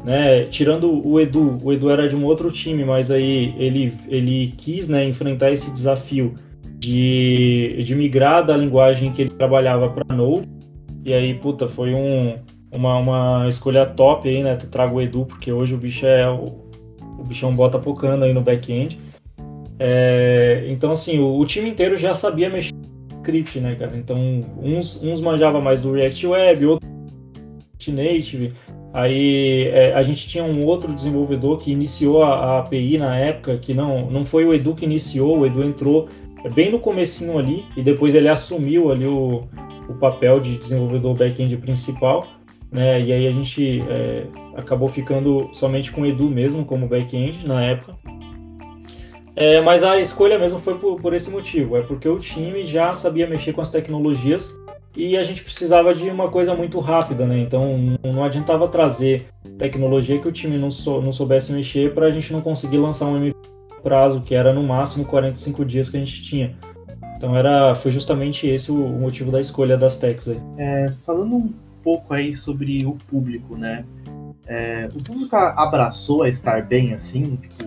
[0.03, 0.45] né?
[0.45, 4.89] Tirando o Edu, o Edu era de um outro time, mas aí ele, ele quis
[4.89, 6.35] né, enfrentar esse desafio
[6.79, 10.49] de, de migrar da linguagem que ele trabalhava para Node.
[11.05, 12.37] E aí, puta, foi um,
[12.71, 14.57] uma, uma escolha top aí, né?
[14.57, 16.69] Trago o Edu, porque hoje o bicho é o,
[17.19, 18.99] o bichão bota pocando aí no back-end.
[19.79, 23.97] É, então, assim, o, o, time inteiro já sabia mexer no script, né, cara?
[23.97, 24.17] Então,
[24.61, 26.89] uns, uns manjava mais do React Web, outros
[27.87, 28.53] Native.
[28.93, 33.59] Aí é, a gente tinha um outro desenvolvedor que iniciou a, a, API na época,
[33.59, 36.09] que não, não foi o Edu que iniciou, o Edu entrou
[36.55, 39.45] bem no comecinho ali, e depois ele assumiu ali o,
[39.89, 42.27] o papel de desenvolvedor back-end principal,
[42.71, 43.01] né?
[43.01, 44.27] E aí a gente é,
[44.57, 47.95] acabou ficando somente com o Edu mesmo como back-end na época.
[49.35, 52.93] É, mas a escolha mesmo foi por, por, esse motivo, é porque o time já
[52.93, 54.53] sabia mexer com as tecnologias
[54.97, 57.39] e a gente precisava de uma coisa muito rápida, né?
[57.39, 59.27] Então não adiantava trazer
[59.57, 63.07] tecnologia que o time não, sou, não soubesse mexer para a gente não conseguir lançar
[63.07, 63.39] um MVP
[63.81, 66.57] prazo, que era no máximo 45 dias que a gente tinha.
[67.17, 70.41] Então era, foi justamente esse o, motivo da escolha das techs aí.
[70.59, 71.53] É, falando um
[71.83, 73.85] pouco aí sobre o público, né?
[74.47, 77.67] É, o público abraçou a estar bem assim, tipo,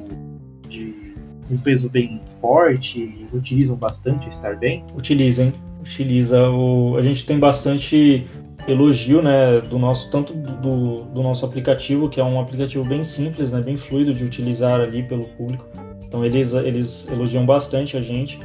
[0.68, 1.16] de
[1.50, 4.84] um peso bem forte, eles utilizam bastante a estar bem?
[4.96, 6.50] Utilizem, utiliza.
[6.50, 8.28] O, a gente tem bastante
[8.68, 13.52] elogio, né, do nosso tanto do, do nosso aplicativo, que é um aplicativo bem simples,
[13.52, 15.66] né, bem fluido de utilizar ali pelo público.
[16.04, 18.40] Então eles eles elogiam bastante a gente.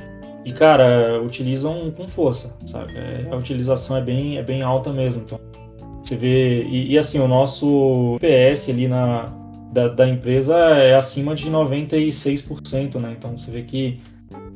[0.44, 2.96] E, cara, utilizam com força, sabe?
[2.96, 5.22] É, a utilização é bem, é bem alta mesmo.
[5.22, 5.40] Então,
[6.06, 6.62] você vê.
[6.64, 9.32] E, e assim, o nosso PS ali na,
[9.72, 13.14] da, da, empresa é acima de 96%, né?
[13.18, 14.00] Então você vê que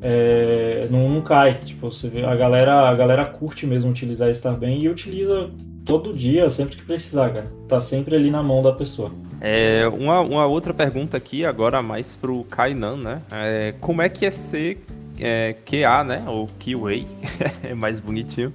[0.01, 1.59] é, não, não, cai.
[1.65, 5.51] Tipo, você vê, a galera, a galera curte mesmo utilizar estar bem e utiliza
[5.85, 7.53] todo dia, sempre que precisar, cara.
[7.69, 9.11] Tá sempre ali na mão da pessoa.
[9.41, 13.23] É, uma, uma outra pergunta aqui, agora mais pro Kainan, né?
[13.31, 14.85] É, como é que é ser
[15.19, 16.25] é, QA, né?
[16.27, 17.07] Ou QA,
[17.65, 18.53] é mais bonitinho.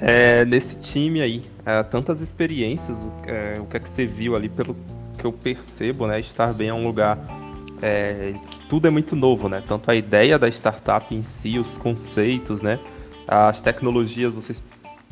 [0.00, 4.48] É, nesse time aí, é, tantas experiências, é, o que é que você viu ali,
[4.48, 4.76] pelo
[5.16, 6.18] que eu percebo, né?
[6.18, 7.18] Estar bem é um lugar
[7.80, 9.62] é, que tudo é muito novo, né?
[9.66, 12.80] Tanto a ideia da startup em si, os conceitos, né?
[13.28, 14.62] As tecnologias, vocês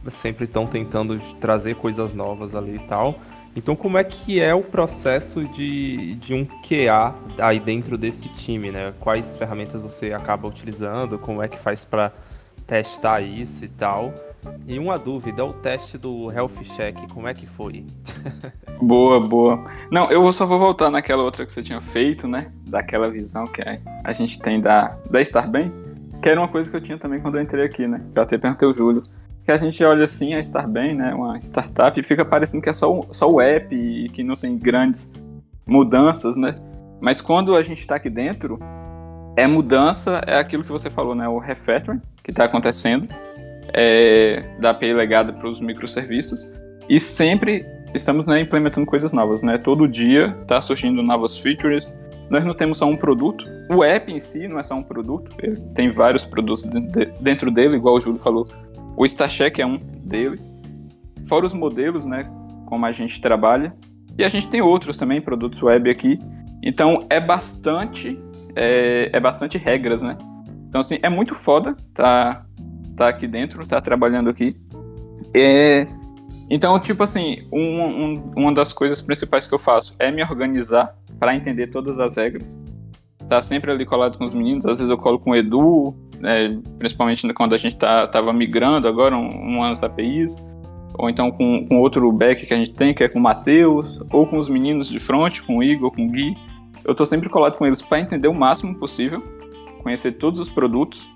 [0.08, 3.20] sempre estão tentando trazer coisas novas ali e tal.
[3.54, 8.70] Então, como é que é o processo de, de um QA aí dentro desse time,
[8.70, 8.92] né?
[8.98, 11.18] Quais ferramentas você acaba utilizando?
[11.18, 12.12] Como é que faz para
[12.66, 14.12] testar isso e tal?
[14.66, 17.86] E uma dúvida, o teste do Health Check, como é que foi?
[18.80, 19.56] boa, boa.
[19.90, 22.52] Não, eu só vou voltar naquela outra que você tinha feito, né?
[22.66, 23.62] Daquela visão que
[24.04, 25.72] a gente tem da, da Estar Bem,
[26.22, 28.02] que era uma coisa que eu tinha também quando eu entrei aqui, né?
[28.14, 29.02] Eu até perguntei o Júlio
[29.48, 32.68] que a gente olha assim a estar bem, né, uma startup, e fica parecendo que
[32.68, 35.10] é só, só o app e que não tem grandes
[35.66, 36.54] mudanças, né?
[37.00, 38.56] Mas quando a gente está aqui dentro,
[39.34, 41.26] é mudança, é aquilo que você falou, né?
[41.26, 43.08] O refactoring que está acontecendo,
[43.74, 46.46] é, da API legada para os microserviços,
[46.88, 49.58] e sempre estamos né, implementando coisas novas, né?
[49.58, 51.92] Todo dia está surgindo novas features.
[52.30, 53.44] Nós não temos só um produto.
[53.70, 56.64] O app em si não é só um produto, ele tem vários produtos
[57.20, 58.46] dentro dele, igual o Júlio falou
[58.98, 60.50] o StarCheck é um deles.
[61.28, 62.28] Fora os modelos, né,
[62.66, 63.72] como a gente trabalha.
[64.18, 66.18] E a gente tem outros também, produtos web aqui.
[66.60, 68.18] Então é bastante,
[68.56, 70.18] é, é bastante regras, né?
[70.68, 72.44] Então assim, é muito foda tá,
[72.98, 74.50] tá aqui dentro, tá trabalhando aqui.
[75.32, 75.86] É,
[76.50, 80.96] então, tipo assim, um, um, uma das coisas principais que eu faço é me organizar
[81.18, 82.46] para entender todas as regras.
[83.28, 86.58] Tá sempre ali colado com os meninos, às vezes eu colo com o Edu, né,
[86.78, 90.42] principalmente quando a gente tá, tava migrando agora um, umas APIs,
[90.94, 94.00] ou então com, com outro back que a gente tem, que é com o Matheus,
[94.10, 96.34] ou com os meninos de front, com o Igor, com o Gui.
[96.84, 99.22] Eu tô sempre colado com eles para entender o máximo possível,
[99.82, 101.06] conhecer todos os produtos,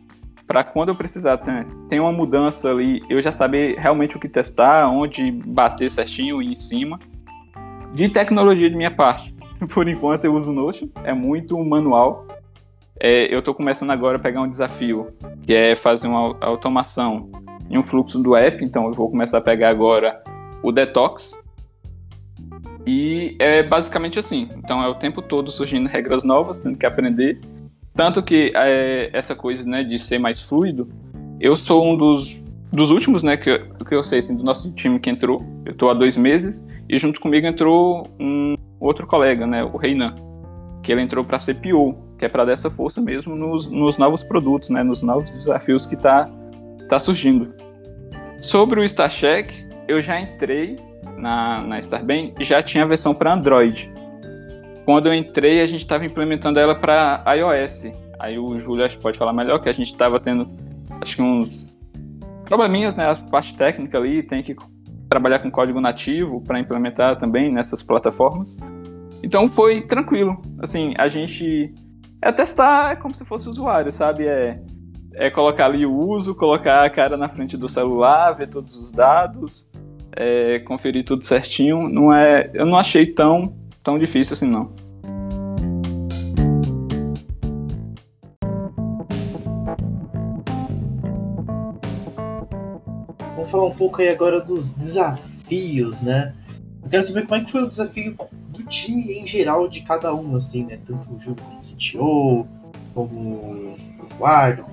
[0.53, 4.29] para quando eu precisar ter, ter uma mudança ali, eu já saber realmente o que
[4.29, 6.99] testar, onde bater certinho e em cima.
[7.95, 9.35] De tecnologia de minha parte,
[9.73, 12.27] por enquanto eu uso Notion, é muito manual,
[13.01, 15.07] é, eu estou começando agora a pegar um desafio,
[15.43, 17.25] que é fazer uma automação
[17.71, 20.21] em um fluxo do app, então eu vou começar a pegar agora
[20.63, 21.33] o detox.
[22.87, 27.41] E é basicamente assim, então é o tempo todo surgindo regras novas, tendo que aprender.
[27.95, 30.89] Tanto que é, essa coisa né, de ser mais fluido,
[31.39, 32.41] eu sou um dos,
[32.73, 35.45] dos últimos, né, que, que eu sei, assim, do nosso time que entrou.
[35.65, 40.15] Eu estou há dois meses e junto comigo entrou um outro colega, né, o Reinan.
[40.83, 43.99] que ele entrou para ser PO, que é para dar essa força mesmo nos, nos,
[43.99, 46.31] novos produtos, né, nos novos desafios que tá,
[46.89, 47.55] tá surgindo.
[48.41, 50.77] Sobre o StarCheck, eu já entrei
[51.17, 53.89] na, na StarBem e já tinha a versão para Android.
[54.85, 57.87] Quando eu entrei, a gente estava implementando ela para iOS.
[58.19, 60.49] Aí o Júlio acho que pode falar melhor, que a gente estava tendo
[61.01, 61.73] acho que uns
[62.45, 63.11] probleminhas, né?
[63.11, 64.55] A parte técnica ali, tem que
[65.09, 68.57] trabalhar com código nativo para implementar também nessas plataformas.
[69.23, 70.41] Então foi tranquilo.
[70.59, 71.75] Assim, a gente
[72.21, 74.27] é testar como se fosse usuário, sabe?
[74.27, 74.61] É,
[75.15, 78.91] é colocar ali o uso, colocar a cara na frente do celular, ver todos os
[78.91, 79.71] dados,
[80.17, 81.89] é, conferir tudo certinho.
[81.89, 84.71] Não é, eu não achei tão, tão difícil assim, não.
[93.35, 96.35] Vamos falar um pouco aí agora dos desafios, né?
[96.83, 98.17] Eu quero saber como é que foi o desafio
[98.49, 100.79] do time em geral de cada um, assim, né?
[100.87, 102.47] Tanto o Júlio como o CTO,
[102.95, 103.77] como o
[104.13, 104.65] Eduardo,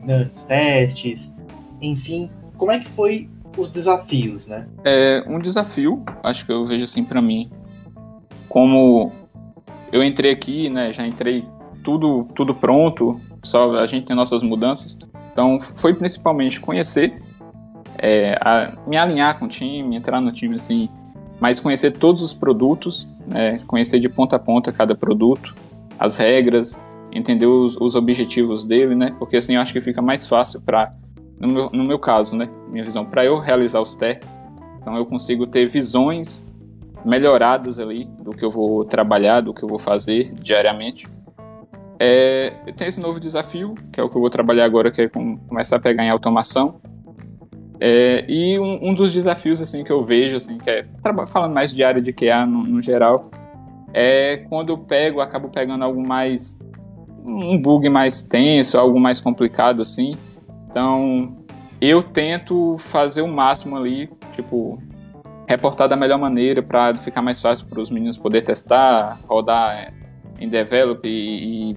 [0.00, 0.30] né?
[0.34, 1.34] os testes,
[1.80, 2.30] enfim.
[2.56, 4.66] Como é que foi os desafios, né?
[4.84, 7.50] É um desafio, acho que eu vejo assim para mim,
[8.48, 9.12] como
[9.92, 10.92] eu entrei aqui, né?
[10.92, 11.44] Já entrei
[11.82, 14.98] tudo tudo pronto, só a gente tem nossas mudanças.
[15.32, 17.22] Então foi principalmente conhecer,
[17.98, 20.88] é, a, me alinhar com o time, entrar no time assim
[21.40, 25.54] mas conhecer todos os produtos, né, conhecer de ponta a ponta cada produto,
[25.98, 26.78] as regras,
[27.12, 30.90] entender os, os objetivos dele, né, porque assim eu acho que fica mais fácil para,
[31.38, 34.38] no no meu caso, né, minha visão, para eu realizar os testes,
[34.80, 36.44] então eu consigo ter visões
[37.04, 41.08] melhoradas ali do que eu vou trabalhar, do que eu vou fazer diariamente.
[42.00, 45.76] É, esse novo desafio, que é o que eu vou trabalhar agora, que é começar
[45.76, 46.80] a pegar em automação,
[47.80, 50.84] é, e um, um, dos desafios assim que eu vejo, assim, que é
[51.28, 53.22] falando mais de área de QA no, no, geral,
[53.92, 56.58] é quando eu pego, acabo pegando algo mais
[57.24, 60.16] um bug mais tenso, algo mais complicado assim.
[60.70, 61.36] Então,
[61.80, 64.82] eu tento fazer o máximo ali, tipo,
[65.48, 69.94] reportar da melhor maneira para ficar mais fácil para os meninos poder testar, rodar
[70.38, 71.74] em develop e,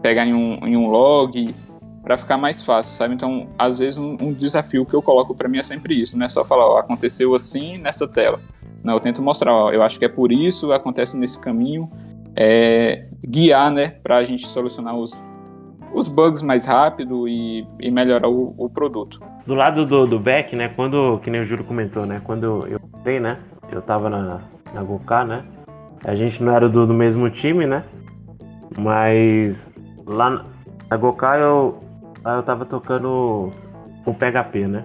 [0.00, 1.52] pegar em um, em um log
[2.00, 3.14] para ficar mais fácil, sabe?
[3.14, 6.24] Então, às vezes, um, um desafio que eu coloco para mim é sempre isso, não
[6.24, 8.40] é só falar, ó, aconteceu assim nessa tela.
[8.84, 11.90] Não, eu tento mostrar, ó, eu acho que é por isso, acontece nesse caminho,
[12.36, 15.12] é, guiar, né, para a gente solucionar os,
[15.92, 19.20] os bugs mais rápido e, e melhorar o, o, produto.
[19.46, 22.80] Do lado do, do back, né, quando, que nem o Júlio comentou, né, quando eu
[22.98, 23.38] entrei, né,
[23.70, 24.40] eu tava na,
[24.72, 25.44] na Goká, né,
[26.04, 27.84] a gente não era do, do mesmo time, né,
[28.76, 29.72] mas
[30.06, 30.44] lá
[30.90, 31.82] na Goká eu,
[32.24, 33.50] eu tava tocando
[34.04, 34.84] com PHP, né?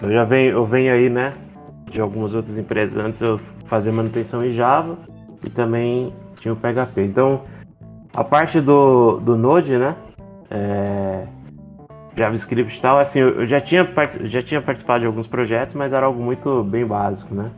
[0.00, 1.34] Eu já venho, eu venho aí, né?
[1.90, 2.96] De algumas outras empresas.
[2.96, 4.96] Antes eu fazia manutenção em Java
[5.44, 7.02] e também tinha o PHP.
[7.02, 7.42] Então,
[8.14, 9.96] a parte do, do Node, né?
[10.50, 11.26] É,
[12.16, 13.88] JavaScript e tal, assim, eu já tinha,
[14.24, 17.50] já tinha participado de alguns projetos, mas era algo muito bem básico, né?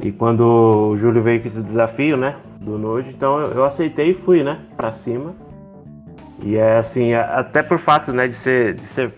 [0.00, 2.36] E quando o Júlio veio com esse desafio, né?
[2.60, 4.58] Do Node, então eu aceitei e fui, né?
[4.76, 5.34] Pra cima.
[6.42, 9.14] E é assim, até por fato, né, de ser, de ser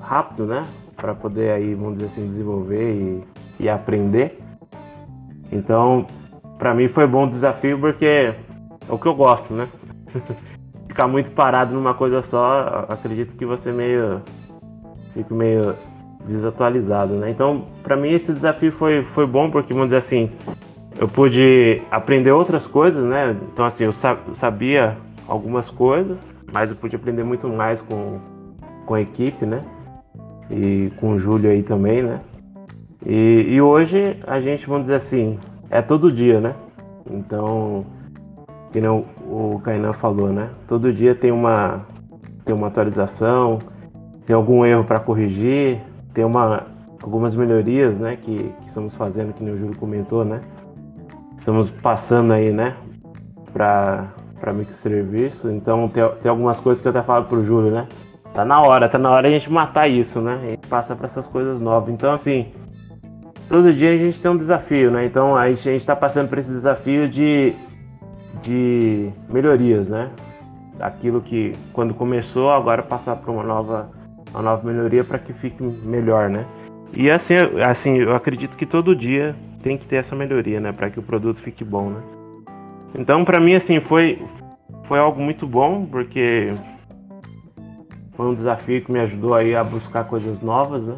[0.00, 3.22] rápido, né, para poder aí, vamos dizer assim, desenvolver e,
[3.60, 4.38] e aprender.
[5.50, 6.06] Então,
[6.58, 8.34] para mim foi bom o desafio porque é
[8.88, 9.68] o que eu gosto, né?
[10.92, 14.20] Ficar muito parado numa coisa só, acredito que você meio
[15.14, 15.74] fica meio
[16.26, 17.30] desatualizado, né?
[17.30, 20.30] Então, para mim esse desafio foi, foi bom porque vamos dizer assim,
[20.98, 23.34] eu pude aprender outras coisas, né?
[23.50, 23.92] Então assim, eu
[24.34, 28.18] sabia algumas coisas, mas eu pude aprender muito mais com,
[28.84, 29.64] com a equipe, né?
[30.50, 32.20] E com o Júlio aí também, né?
[33.06, 35.38] E, e hoje a gente, vamos dizer assim,
[35.70, 36.54] é todo dia, né?
[37.10, 37.86] Então,
[38.72, 40.50] que nem o, o Kainan falou, né?
[40.66, 41.86] Todo dia tem uma,
[42.44, 43.58] tem uma atualização,
[44.24, 45.80] tem algum erro para corrigir,
[46.14, 46.66] tem uma,
[47.02, 48.16] algumas melhorias, né?
[48.16, 50.40] Que, que estamos fazendo, que nem o Júlio comentou, né?
[51.36, 52.74] Estamos passando aí, né?
[53.52, 54.08] Para
[54.42, 55.48] para microserviço.
[55.52, 57.86] Então tem, tem algumas coisas que eu até falo pro Júlio, né?
[58.34, 60.40] Tá na hora, tá na hora a gente matar isso, né?
[60.42, 61.90] A gente passa para essas coisas novas.
[61.90, 62.48] Então, assim,
[63.48, 65.04] todo dia a gente tem um desafio, né?
[65.04, 67.54] Então a gente, a gente tá passando por esse desafio de,
[68.42, 70.10] de melhorias, né?
[70.80, 73.90] Aquilo que quando começou, agora passar para uma nova,
[74.30, 76.44] uma nova melhoria para que fique melhor, né?
[76.92, 77.34] E assim,
[77.66, 80.72] assim, eu acredito que todo dia tem que ter essa melhoria, né?
[80.72, 82.02] Para que o produto fique bom, né?
[82.94, 84.22] Então, para mim, assim, foi,
[84.84, 86.52] foi algo muito bom, porque
[88.12, 90.96] foi um desafio que me ajudou aí a buscar coisas novas, né?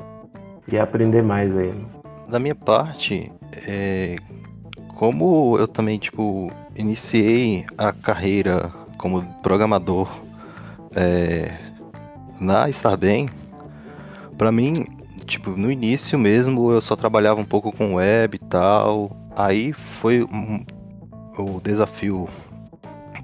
[0.67, 1.69] E aprender mais aí.
[1.69, 1.85] Né?
[2.29, 3.31] Da minha parte,
[3.69, 4.17] é,
[4.89, 10.09] como eu também, tipo, iniciei a carreira como programador
[10.95, 11.53] é,
[12.41, 13.29] na Starbem,
[14.37, 14.87] pra mim,
[15.27, 19.17] tipo, no início mesmo eu só trabalhava um pouco com web e tal.
[19.37, 20.65] Aí foi um,
[21.39, 22.29] o desafio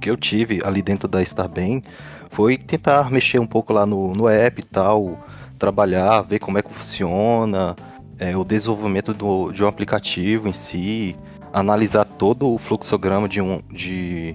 [0.01, 1.83] que eu tive ali dentro da Starbem
[2.31, 5.19] foi tentar mexer um pouco lá no, no app e tal,
[5.59, 7.77] trabalhar, ver como é que funciona,
[8.19, 11.17] é, o desenvolvimento do, de um aplicativo em si,
[11.53, 14.35] analisar todo o fluxograma de um, de,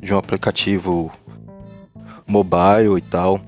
[0.00, 1.10] de um aplicativo
[2.26, 3.40] mobile e tal.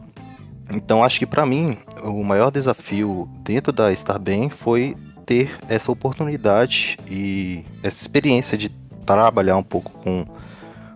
[0.74, 4.94] Então acho que para mim o maior desafio dentro da Starbem foi
[5.24, 8.70] ter essa oportunidade e essa experiência de
[9.04, 10.26] trabalhar um pouco com,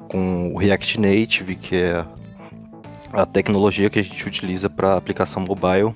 [0.09, 2.05] com o React Native, que é
[3.13, 5.95] a tecnologia que a gente utiliza para aplicação mobile.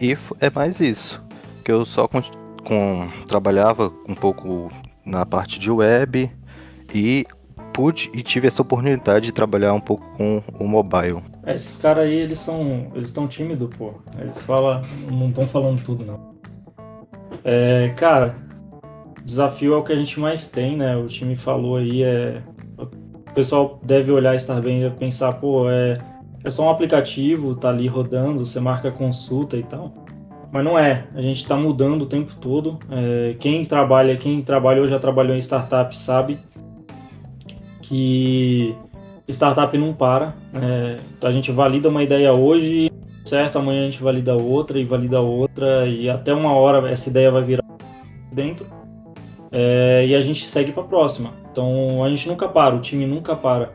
[0.00, 1.22] E é mais isso,
[1.64, 2.20] que eu só com,
[2.64, 4.68] com, trabalhava um pouco
[5.06, 6.30] na parte de web
[6.94, 7.24] e
[7.72, 11.22] pude e tive essa oportunidade de trabalhar um pouco com o mobile.
[11.44, 12.90] É, esses caras aí, eles são.
[12.94, 13.94] Eles estão tímidos, pô.
[14.18, 14.82] Eles falam.
[15.10, 16.34] não estão falando tudo, não.
[17.44, 18.34] É, cara,
[19.24, 20.96] desafio é o que a gente mais tem, né?
[20.96, 22.42] O time falou aí, é.
[22.76, 25.98] O pessoal deve olhar estar bem e pensar, pô, é
[26.46, 29.92] é só um aplicativo, tá ali rodando, você marca consulta e tal.
[30.56, 32.78] Mas não é, a gente está mudando o tempo todo.
[32.90, 36.38] É, quem trabalha, quem trabalhou ou já trabalhou em startup sabe
[37.82, 38.74] que
[39.28, 40.34] startup não para.
[40.54, 42.90] É, a gente valida uma ideia hoje,
[43.22, 43.58] certo?
[43.58, 47.42] Amanhã a gente valida outra e valida outra e até uma hora essa ideia vai
[47.42, 47.66] virar
[48.32, 48.66] dentro
[49.52, 51.34] é, e a gente segue para a próxima.
[51.52, 53.74] Então a gente nunca para, o time nunca para.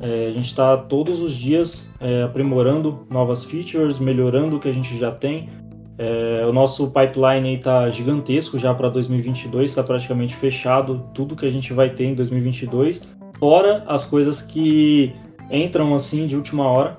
[0.00, 4.72] É, a gente está todos os dias é, aprimorando novas features, melhorando o que a
[4.72, 5.50] gente já tem.
[5.98, 11.50] É, o nosso pipeline está gigantesco já para 2022, está praticamente fechado tudo que a
[11.50, 13.02] gente vai ter em 2022,
[13.38, 15.12] fora as coisas que
[15.50, 16.96] entram assim de última hora.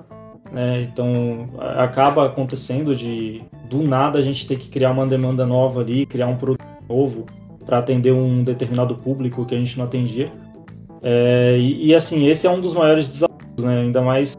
[0.52, 0.82] Né?
[0.82, 6.06] Então acaba acontecendo de do nada a gente ter que criar uma demanda nova ali,
[6.06, 7.26] criar um produto novo
[7.66, 10.30] para atender um determinado público que a gente não atendia.
[11.02, 13.82] É, e, e, assim, esse é um dos maiores desafios, né?
[13.82, 14.38] Ainda mais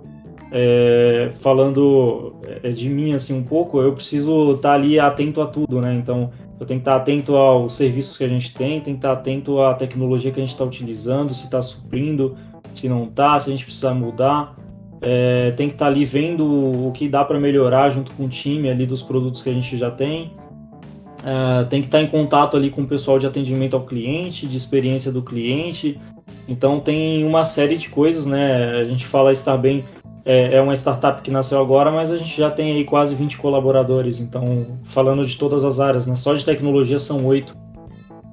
[0.51, 5.47] é, falando é, de mim assim um pouco, eu preciso estar tá ali atento a
[5.47, 5.93] tudo, né?
[5.95, 8.99] Então eu tenho que estar tá atento aos serviços que a gente tem, tem que
[8.99, 12.35] estar tá atento à tecnologia que a gente está utilizando, se está suprindo,
[12.73, 14.55] se não está, se a gente precisa mudar.
[15.01, 16.45] É, tem que estar ali vendo
[16.87, 19.77] o que dá para melhorar junto com o time ali dos produtos que a gente
[19.77, 20.31] já tem.
[21.23, 24.55] É, tem que estar em contato ali com o pessoal de atendimento ao cliente, de
[24.55, 25.99] experiência do cliente,
[26.47, 28.79] então tem uma série de coisas, né?
[28.79, 29.83] A gente fala estar bem
[30.25, 33.37] é, é, uma startup que nasceu agora, mas a gente já tem aí quase 20
[33.37, 34.19] colaboradores.
[34.19, 36.15] Então, falando de todas as áreas, né?
[36.15, 37.55] Só de tecnologia são oito.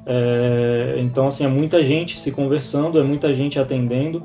[0.07, 4.25] É, então, assim, é muita gente se conversando, é muita gente atendendo.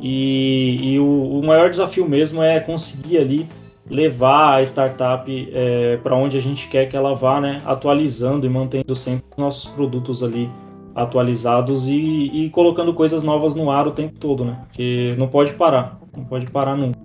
[0.00, 3.48] E, e o, o, maior desafio mesmo é conseguir ali
[3.88, 7.60] levar a startup é, para onde a gente quer que ela vá, né?
[7.64, 10.48] Atualizando e mantendo sempre os nossos produtos ali
[10.94, 14.58] atualizados e, e, colocando coisas novas no ar o tempo todo, né?
[14.66, 16.98] Porque não pode parar, não pode parar nunca.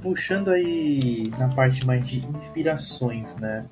[0.00, 3.66] Puxando aí na parte mais de inspirações, né?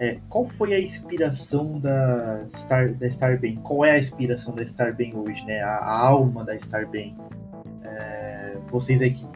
[0.00, 3.56] É, qual foi a inspiração da Star, da Starbem?
[3.56, 5.60] Qual é a inspiração da Starbem hoje, né?
[5.62, 7.16] A, a alma da Starbem.
[7.84, 9.26] É, vocês aí que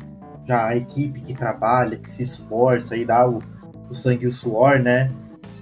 [0.47, 3.39] já a equipe que trabalha, que se esforça e dá o,
[3.91, 5.11] o sangue e o suor, né?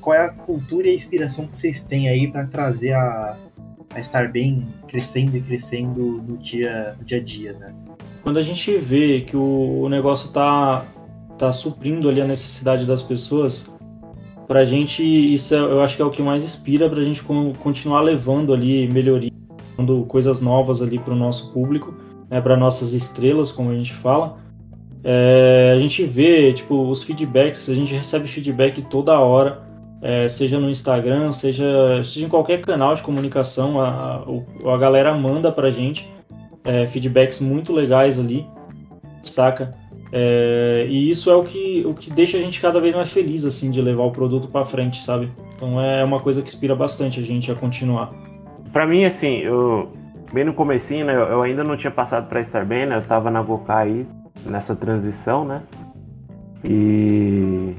[0.05, 3.39] qual é a cultura e a inspiração que vocês têm aí para trazer a,
[3.89, 7.75] a estar bem crescendo e crescendo no dia, no dia a dia, né?
[8.25, 10.85] Quando a gente vê que o, negócio tá,
[11.39, 13.71] tá suprindo ali a necessidade das pessoas,
[14.49, 17.23] pra gente isso é, eu acho que é o que mais inspira pra gente
[17.59, 19.31] continuar levando ali melhoria,
[19.77, 21.95] dando coisas novas ali pro nosso público,
[22.29, 24.39] né, para nossas estrelas, como a gente fala.
[25.05, 29.63] É, a gente vê, tipo, os feedbacks, a gente recebe feedback toda hora
[30.05, 31.65] é, seja no Instagram, seja,
[32.05, 34.23] seja em qualquer canal de comunicação, a,
[34.67, 36.07] a, a galera manda pra gente
[36.65, 38.47] é, feedbacks muito legais ali,
[39.23, 39.75] saca?
[40.13, 43.45] É, e isso é o que, o que deixa a gente cada vez mais feliz,
[43.45, 45.31] assim, de levar o produto para frente, sabe?
[45.55, 48.13] Então é uma coisa que inspira bastante a gente a continuar.
[48.73, 49.93] Para mim, assim, eu
[50.33, 52.97] bem no comecinho, né, eu ainda não tinha passado para estar bem, né?
[52.97, 54.07] Eu tava na Gocai aí
[54.47, 55.63] nessa transição, né?
[56.65, 57.75] E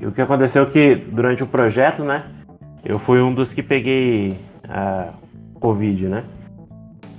[0.00, 2.24] e o que aconteceu é que durante o projeto, né,
[2.84, 4.34] eu fui um dos que peguei
[4.66, 5.10] a
[5.54, 6.24] Covid, né?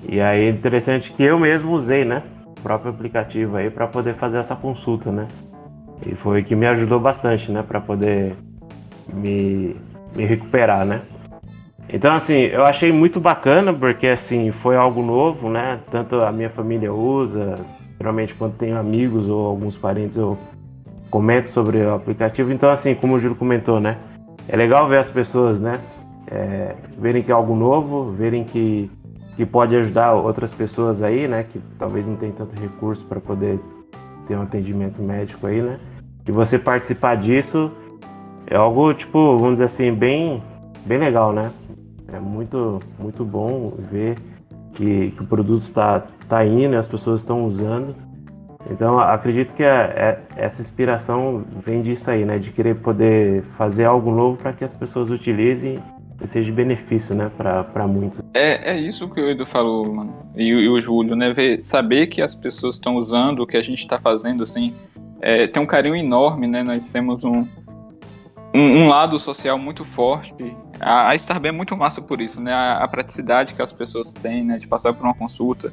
[0.07, 4.37] E aí interessante que eu mesmo usei, né, o próprio aplicativo aí para poder fazer
[4.39, 5.27] essa consulta, né?
[6.05, 8.35] E foi que me ajudou bastante, né, para poder
[9.13, 9.75] me,
[10.15, 11.01] me recuperar, né?
[11.93, 15.79] Então, assim, eu achei muito bacana, porque, assim, foi algo novo, né?
[15.91, 17.59] Tanto a minha família usa,
[17.97, 20.37] geralmente quando tenho amigos ou alguns parentes eu
[21.09, 22.51] comento sobre o aplicativo.
[22.51, 23.97] Então, assim, como o Júlio comentou, né?
[24.47, 25.79] É legal ver as pessoas, né?
[26.27, 28.89] É, verem que é algo novo, verem que,
[29.41, 31.43] que pode ajudar outras pessoas aí, né?
[31.43, 33.59] Que talvez não tem tanto recurso para poder
[34.27, 35.79] ter um atendimento médico aí, né?
[36.27, 37.71] E você participar disso
[38.45, 40.43] é algo, tipo, vamos dizer assim, bem,
[40.85, 41.51] bem legal, né?
[42.13, 44.15] É muito, muito bom ver
[44.75, 47.95] que, que o produto está tá indo e as pessoas estão usando.
[48.69, 52.37] Então, acredito que é, é, essa inspiração vem disso aí, né?
[52.37, 55.79] De querer poder fazer algo novo para que as pessoas utilizem
[56.25, 57.31] seja de benefício, né?
[57.37, 58.21] Para muitos.
[58.33, 60.13] É, é isso que o Edu falou, mano.
[60.35, 61.33] E, e o Júlio, né?
[61.33, 64.73] Ver, saber que as pessoas estão usando o que a gente está fazendo, assim,
[65.21, 66.63] é, tem um carinho enorme, né?
[66.63, 67.45] Nós temos um,
[68.53, 70.33] um, um lado social muito forte.
[70.79, 72.53] A, a Starbem é muito massa por isso, né?
[72.53, 74.57] A, a, praticidade que as pessoas têm, né?
[74.57, 75.71] De passar por uma consulta.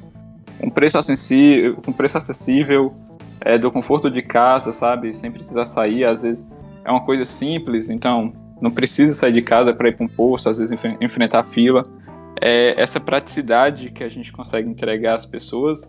[0.63, 2.93] Um preço acessível, um preço acessível
[3.41, 5.13] é, do conforto de casa, sabe?
[5.13, 6.47] Sem precisar sair, às vezes
[6.85, 10.49] é uma coisa simples, então não precisa sair de casa para ir para um posto,
[10.49, 11.85] às vezes enf enfrentar fila.
[12.41, 15.89] É, essa praticidade que a gente consegue entregar às pessoas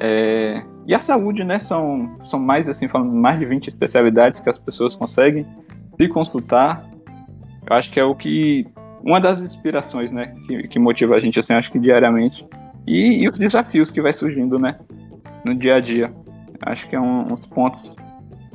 [0.00, 1.58] é, e a saúde, né?
[1.58, 5.46] São, são mais, assim, falando mais de 20 especialidades que as pessoas conseguem
[5.98, 6.84] se consultar.
[7.68, 8.66] Eu acho que é o que.
[9.02, 10.34] Uma das inspirações, né?
[10.46, 12.46] Que, que motiva a gente, assim, acho que diariamente.
[12.86, 14.78] E, e, os desafios que vai surgindo, né?
[15.44, 16.10] No dia a dia.
[16.64, 17.94] Acho que é um, uns pontos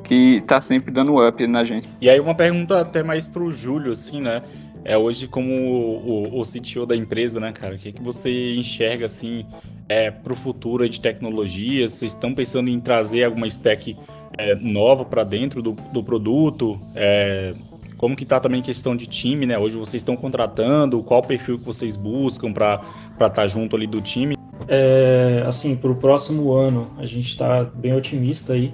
[0.04, 1.88] que tá sempre dando up na gente.
[2.02, 4.42] E aí, uma pergunta até mais pro Júlio, assim, né?
[4.86, 7.76] É hoje como o, o, o CTO da empresa, né, cara?
[7.76, 9.46] O que, que você enxerga, assim,
[9.88, 11.88] é, para o futuro de tecnologia?
[11.88, 13.96] Vocês estão pensando em trazer alguma stack
[14.38, 16.80] é, nova para dentro do, do produto?
[16.94, 17.54] É,
[17.98, 19.58] como que está também a questão de time, né?
[19.58, 22.82] Hoje vocês estão contratando, qual perfil que vocês buscam para
[23.14, 24.36] estar tá junto ali do time?
[24.68, 28.72] É, assim, para o próximo ano, a gente está bem otimista aí.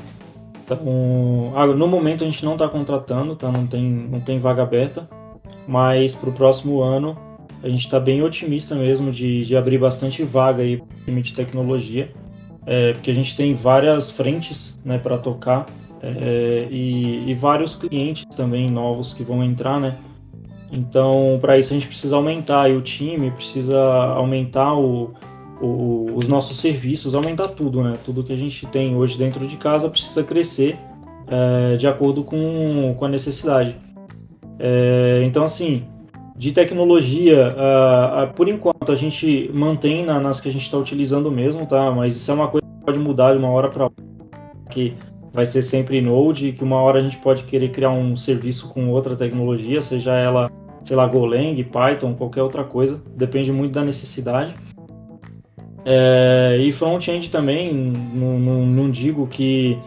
[0.69, 3.51] Então, ah, no momento a gente não está contratando, tá?
[3.51, 5.09] Não tem, não tem vaga aberta,
[5.67, 7.17] mas para o próximo ano
[7.63, 11.33] a gente está bem otimista mesmo de, de abrir bastante vaga aí para time de
[11.33, 12.11] tecnologia,
[12.67, 15.65] é, porque a gente tem várias frentes né, para tocar
[16.01, 19.97] é, e, e, vários clientes também novos que vão entrar, né?
[20.71, 23.81] Então, para isso a gente precisa aumentar o time, precisa
[24.13, 25.13] aumentar o,
[25.61, 27.97] o, os nossos serviços, aumentar tudo, né?
[28.03, 30.77] Tudo que a gente tem hoje dentro de casa precisa crescer
[31.27, 33.77] é, de acordo com, com a necessidade.
[34.57, 35.85] É, então, assim,
[36.39, 40.77] de tecnologia, uh, uh, por enquanto a gente mantém na, nas que a gente está
[40.77, 41.91] utilizando mesmo, tá?
[41.91, 44.05] Mas isso é uma coisa que pode mudar de uma hora para outra,
[44.69, 44.93] que
[45.33, 48.87] vai ser sempre Node, que uma hora a gente pode querer criar um serviço com
[48.89, 50.49] outra tecnologia, seja ela,
[50.85, 54.55] sei lá, Golang, Python, qualquer outra coisa, depende muito da necessidade.
[55.85, 59.77] É, e front-end também, não, não, não digo que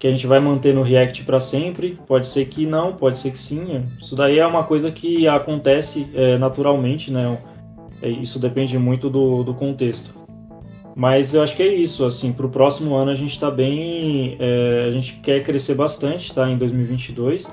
[0.00, 1.98] que a gente vai manter no React para sempre.
[2.06, 3.84] Pode ser que não, pode ser que sim.
[4.00, 7.38] Isso daí é uma coisa que acontece é, naturalmente, né?
[8.00, 10.18] É, isso depende muito do, do contexto.
[10.96, 14.36] Mas eu acho que é isso, assim, para o próximo ano a gente está bem,
[14.40, 17.46] é, a gente quer crescer bastante, tá, em 2022.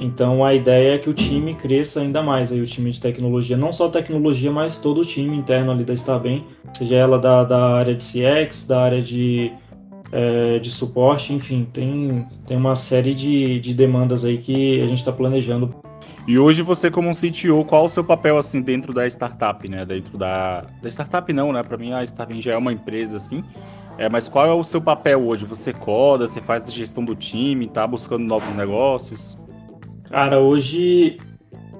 [0.00, 3.54] Então a ideia é que o time cresça ainda mais, aí o time de tecnologia,
[3.54, 7.74] não só tecnologia, mas todo o time interno ali da Starbem, seja ela da, da
[7.74, 9.52] área de CX, da área de
[10.12, 14.98] é, de suporte, enfim, tem, tem uma série de, de demandas aí que a gente
[14.98, 15.72] está planejando.
[16.26, 19.84] E hoje você como CTO, qual o seu papel assim dentro da startup, né?
[19.84, 21.62] Dentro da, da startup não, né?
[21.62, 23.44] Para mim a startup já é uma empresa assim.
[23.98, 25.44] É, mas qual é o seu papel hoje?
[25.44, 29.38] Você coda, você faz a gestão do time, tá buscando novos negócios?
[30.10, 31.18] Cara, hoje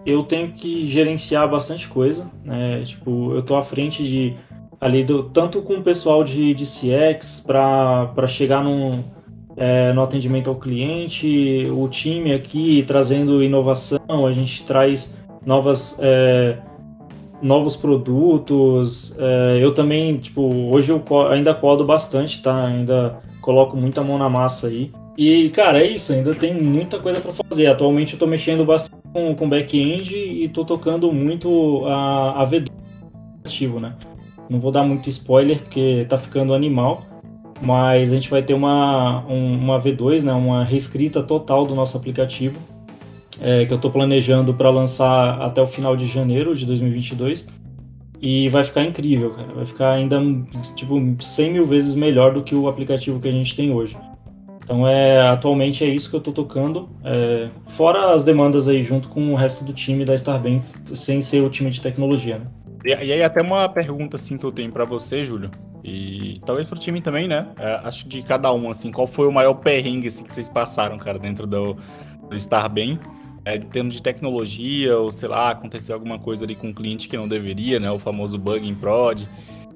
[0.07, 2.83] eu tenho que gerenciar bastante coisa, né?
[2.85, 4.35] Tipo, eu tô à frente de
[4.81, 9.05] ali do, tanto com o pessoal de, de CX para chegar num,
[9.57, 16.57] é, no atendimento ao cliente, o time aqui trazendo inovação, a gente traz novas é,
[17.43, 19.15] novos produtos.
[19.19, 22.67] É, eu também, tipo, hoje eu ainda codo bastante, tá?
[22.67, 24.93] Ainda coloco muita mão na massa aí.
[25.23, 27.67] E, cara, é isso, ainda tem muita coisa para fazer.
[27.67, 32.71] Atualmente eu tô mexendo bastante com, com back-end e tô tocando muito a, a V2
[33.45, 33.95] ativo, né?
[34.49, 37.03] Não vou dar muito spoiler porque tá ficando animal,
[37.61, 41.99] mas a gente vai ter uma, um, uma V2, né, uma reescrita total do nosso
[41.99, 42.59] aplicativo,
[43.43, 47.47] é, que eu estou planejando para lançar até o final de janeiro de 2022.
[48.23, 49.53] E vai ficar incrível, cara.
[49.53, 50.19] Vai ficar ainda,
[50.75, 53.99] tipo, 100 mil vezes melhor do que o aplicativo que a gente tem hoje.
[54.71, 59.09] Então, é, atualmente é isso que eu estou tocando, é, fora as demandas aí junto
[59.09, 60.63] com o resto do time da Starbem,
[60.95, 62.47] sem ser o time de tecnologia, né?
[62.85, 65.51] E, e aí até uma pergunta assim que eu tenho para você, Júlio,
[65.83, 67.49] e talvez pro time também, né?
[67.59, 70.97] É, acho de cada um, assim, qual foi o maior perrengue assim, que vocês passaram,
[70.99, 71.77] cara, dentro do,
[72.29, 72.97] do Starbem?
[73.45, 77.09] É, em termos de tecnologia, ou sei lá, aconteceu alguma coisa ali com um cliente
[77.09, 77.91] que não deveria, né?
[77.91, 79.27] O famoso bug em prod.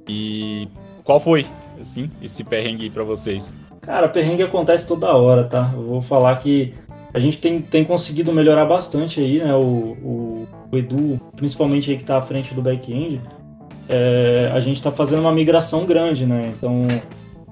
[0.09, 0.69] E
[1.03, 1.45] qual foi,
[1.81, 3.53] assim, esse perrengue para vocês?
[3.85, 5.71] Cara, perrengue acontece toda hora, tá?
[5.75, 6.73] Eu vou falar que
[7.13, 9.55] a gente tem, tem conseguido melhorar bastante aí, né?
[9.55, 13.21] O, o, o Edu, principalmente aí que tá à frente do back-end,
[13.87, 16.55] é, a gente está fazendo uma migração grande, né?
[16.57, 16.83] Então,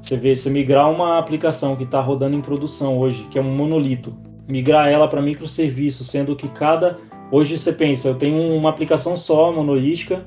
[0.01, 3.55] você vê, se migrar uma aplicação que está rodando em produção hoje, que é um
[3.55, 4.17] monolito,
[4.49, 6.97] migrar ela para microserviço, sendo que cada.
[7.31, 10.25] Hoje você pensa, eu tenho uma aplicação só, monolítica,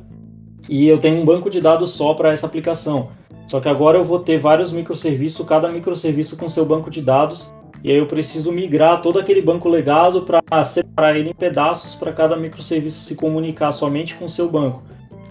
[0.70, 3.10] e eu tenho um banco de dados só para essa aplicação.
[3.47, 7.53] Só que agora eu vou ter vários microserviços, cada microserviço com seu banco de dados,
[7.83, 12.11] e aí eu preciso migrar todo aquele banco legado para separar ele em pedaços para
[12.11, 14.81] cada microserviço se comunicar somente com seu banco.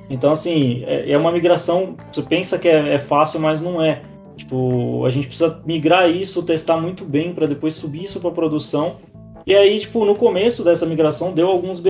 [0.08, 1.96] Então, assim, é, é uma migração.
[2.12, 4.02] Você pensa que é, é fácil, mas não é.
[4.36, 8.96] Tipo, a gente precisa migrar isso, testar muito bem para depois subir isso para produção.
[9.46, 11.82] E aí, tipo, no começo dessa migração deu alguns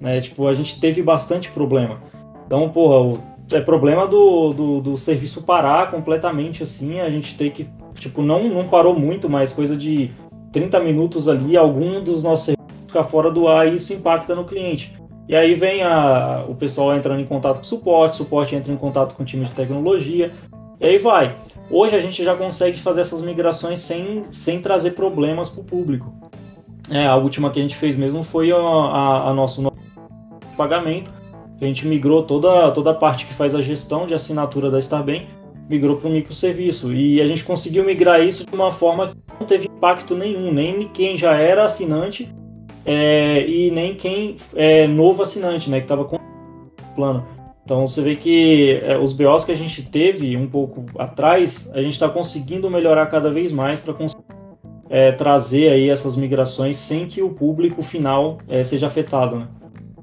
[0.00, 0.20] né?
[0.20, 2.00] Tipo, a gente teve bastante problema.
[2.46, 3.20] Então, porra,
[3.52, 8.44] é problema do, do, do, serviço parar completamente assim, a gente tem que, tipo, não,
[8.44, 10.10] não parou muito, mas coisa de
[10.52, 14.44] 30 minutos ali, algum dos nossos serviços ficar fora do ar e isso impacta no
[14.44, 14.94] cliente.
[15.28, 18.72] E aí vem a, o pessoal entrando em contato com o suporte, o suporte entra
[18.72, 20.32] em contato com o time de tecnologia,
[20.80, 21.36] e aí vai.
[21.70, 26.12] Hoje a gente já consegue fazer essas migrações sem, sem trazer problemas para o público.
[26.90, 29.70] É, a última que a gente fez mesmo foi a, a, a nosso
[30.56, 31.10] pagamento,
[31.60, 35.26] a gente migrou toda, toda a parte que faz a gestão de assinatura da Starbem,
[35.68, 36.92] migrou para um microserviço.
[36.92, 40.88] E a gente conseguiu migrar isso de uma forma que não teve impacto nenhum, nem
[40.88, 42.32] quem já era assinante
[42.84, 47.26] é, e nem quem é novo assinante, né, que estava com o plano.
[47.64, 51.82] Então você vê que é, os BOs que a gente teve um pouco atrás, a
[51.82, 54.24] gente está conseguindo melhorar cada vez mais para conseguir
[54.88, 59.36] é, trazer aí essas migrações sem que o público final é, seja afetado.
[59.36, 59.48] Né?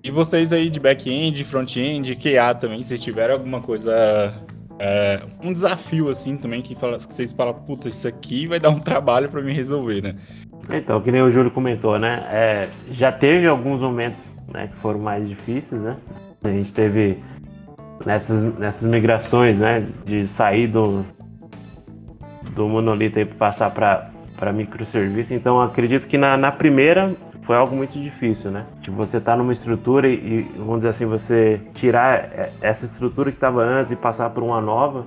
[0.06, 4.32] E vocês aí de back-end, front-end, QA também, vocês tiveram alguma coisa
[4.78, 8.70] é, um desafio assim também que, fala, que vocês falam, puta, isso aqui vai dar
[8.70, 10.16] um trabalho para me resolver, né?
[10.70, 12.24] Então, que nem o Júlio comentou, né?
[12.30, 14.22] É, já teve alguns momentos
[14.54, 15.98] né, que foram mais difíceis, né?
[16.44, 17.18] A gente teve
[18.06, 19.88] nessas, nessas migrações, né?
[20.06, 21.04] De sair do,
[22.52, 25.34] do monolito e passar para microserviço.
[25.34, 27.16] Então, acredito que na, na primeira
[27.46, 28.66] foi algo muito difícil, né?
[28.82, 33.62] Tipo, você tá numa estrutura e, vamos dizer assim, você tirar essa estrutura que estava
[33.62, 35.06] antes e passar por uma nova,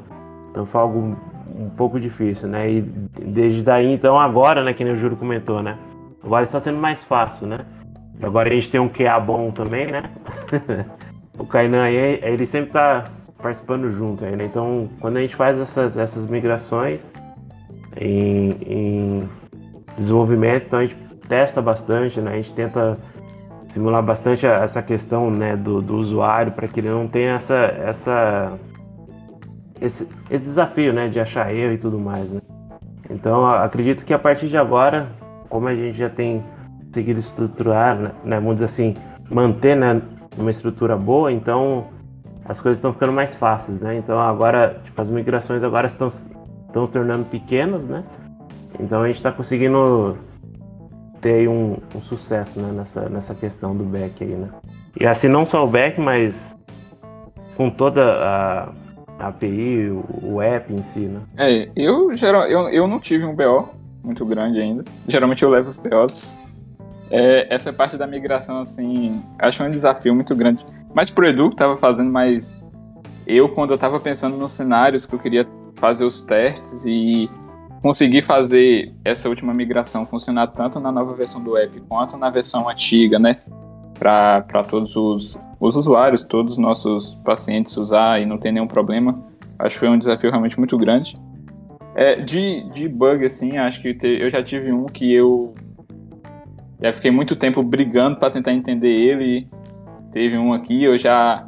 [0.51, 1.17] então foi algo
[1.59, 2.71] um pouco difícil, né?
[2.71, 5.77] E desde daí, então, agora, né, que nem o Júlio comentou, né?
[6.23, 7.61] Agora está sendo mais fácil, né?
[8.23, 10.03] Agora a gente tem um QA bom também, né?
[11.37, 13.05] o Kainan aí, ele sempre tá
[13.43, 14.45] participando junto aí, né?
[14.45, 17.11] Então, quando a gente faz essas, essas migrações
[17.97, 19.29] em, em
[19.97, 22.33] desenvolvimento, então a gente testa bastante, né?
[22.33, 22.99] A gente tenta
[23.67, 28.59] simular bastante essa questão né, do, do usuário para que ele não tenha essa, essa
[29.81, 32.41] esse, esse desafio, né, de achar erro e tudo mais, né?
[33.11, 35.09] Então, acredito que a partir de agora,
[35.49, 36.43] como a gente já tem
[36.87, 38.97] conseguido estruturar, né, né, vamos dizer assim,
[39.31, 40.03] manter, né,
[40.37, 41.87] uma estrutura boa, então
[42.45, 43.97] as coisas estão ficando mais fáceis, né?
[43.99, 48.03] Então, agora, tipo, as migrações agora estão, estão se tornando pequenas, né?
[48.81, 50.17] Então, a gente está conseguindo
[51.21, 54.49] ter um, um, sucesso né, nessa, nessa questão do back aí, né?
[54.99, 56.57] E assim, não só o back, mas
[57.57, 58.73] com toda a
[59.19, 61.21] a API, o, o app em si, né?
[61.37, 63.69] É, eu, geral, eu, eu não tive um BO
[64.03, 64.85] muito grande ainda.
[65.09, 66.37] Geralmente eu levo os BOs.
[67.11, 70.65] É, essa parte da migração, assim, acho um desafio muito grande.
[70.95, 72.63] Mas pro Edu, que tava fazendo mais.
[73.27, 77.29] Eu, quando eu tava pensando nos cenários que eu queria fazer os testes e
[77.83, 82.69] conseguir fazer essa última migração funcionar tanto na nova versão do app quanto na versão
[82.69, 83.39] antiga, né?
[83.99, 89.19] Para todos os, os usuários, todos os nossos pacientes usar e não ter nenhum problema.
[89.59, 91.17] Acho que foi um desafio realmente muito grande.
[91.95, 95.53] É, de, de bug, assim, acho que eu já tive um que eu
[96.81, 99.49] já fiquei muito tempo brigando para tentar entender ele.
[100.13, 101.41] Teve um aqui, eu já,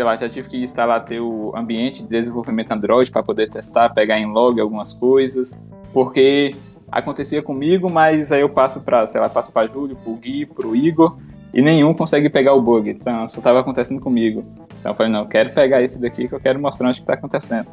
[0.00, 4.18] sei lá, já tive que instalar teu ambiente de desenvolvimento Android para poder testar, pegar
[4.18, 5.60] em log algumas coisas,
[5.92, 6.52] porque
[6.90, 10.74] acontecia comigo, mas aí eu passo para, sei lá, passo para Júlio, pro Gui, pro
[10.74, 11.14] Igor,
[11.52, 12.88] e nenhum consegue pegar o bug.
[12.88, 14.40] Então, isso estava acontecendo comigo.
[14.78, 17.02] Então, eu falei, não, eu quero pegar esse daqui que eu quero mostrar onde que
[17.02, 17.66] está acontecendo.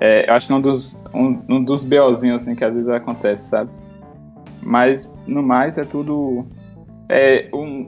[0.00, 2.88] É, eu acho que é um dos, um, um dos BOzinhos assim, que às vezes
[2.88, 3.72] acontece, sabe?
[4.62, 6.40] Mas no mais é tudo.
[7.08, 7.84] É um.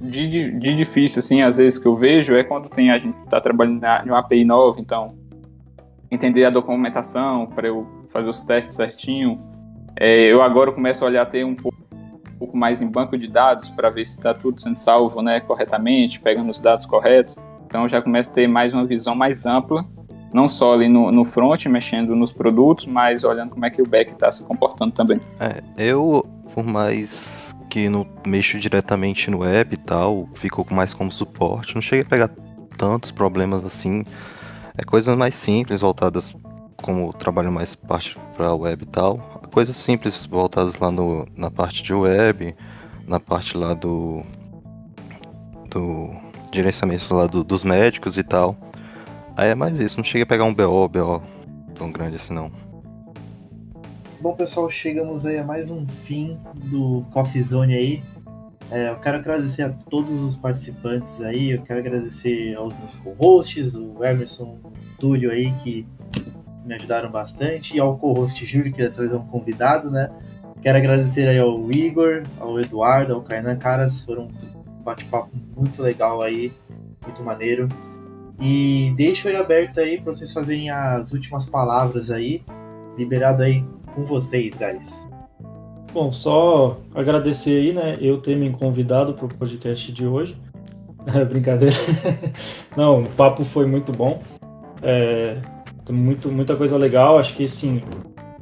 [0.00, 3.38] De, de, difícil, assim, às vezes que eu vejo é quando tem a gente tá
[3.40, 5.08] trabalhando em uma API nova, então
[6.10, 9.38] entender a documentação para eu fazer os testes certinho.
[9.96, 11.78] É, eu agora começo a olhar ter um pouco,
[12.34, 15.40] um pouco mais em banco de dados para ver se está tudo sendo salvo né,
[15.40, 17.36] corretamente, pegando os dados corretos.
[17.66, 19.82] Então já começo a ter mais uma visão mais ampla,
[20.32, 23.86] não só ali no, no front, mexendo nos produtos, mas olhando como é que o
[23.86, 25.20] back está se comportando também.
[25.38, 31.10] É, eu, por mais que não mexo diretamente no web e tal, fico mais como
[31.10, 32.28] suporte, não cheguei a pegar
[32.76, 34.04] tantos problemas assim.
[34.76, 36.34] É coisas mais simples, voltadas
[36.76, 39.18] como trabalho mais parte para web e tal.
[39.52, 42.54] Coisas simples voltadas lá no, na parte de web,
[43.06, 44.22] na parte lá do.
[45.68, 46.10] do
[46.52, 48.56] gerenciamento lá do, dos médicos e tal.
[49.36, 51.22] Aí é mais isso, não cheguei a pegar um BO, BO
[51.74, 52.50] tão grande assim não.
[54.20, 58.02] Bom, pessoal, chegamos aí a mais um fim do Coffee Zone aí.
[58.70, 63.74] É, eu quero agradecer a todos os participantes aí, eu quero agradecer aos meus co-hosts,
[63.76, 65.88] o Emerson, o Túlio aí, que
[66.66, 70.10] me ajudaram bastante, e ao co-host Júlio, que dessa vez é um convidado, né?
[70.60, 76.20] Quero agradecer aí ao Igor, ao Eduardo, ao Kainan, caras, foram um bate-papo muito legal
[76.20, 76.52] aí,
[77.02, 77.68] muito maneiro.
[78.38, 82.44] E deixo aí aberto aí para vocês fazerem as últimas palavras aí,
[82.98, 83.64] liberado aí
[83.94, 85.08] com vocês, guys.
[85.92, 90.36] Bom, só agradecer aí, né, eu ter me convidado para o podcast de hoje.
[91.14, 91.74] É brincadeira.
[92.76, 94.20] Não, o papo foi muito bom.
[94.82, 95.38] É,
[95.90, 97.18] muito, muita coisa legal.
[97.18, 97.80] Acho que, sim,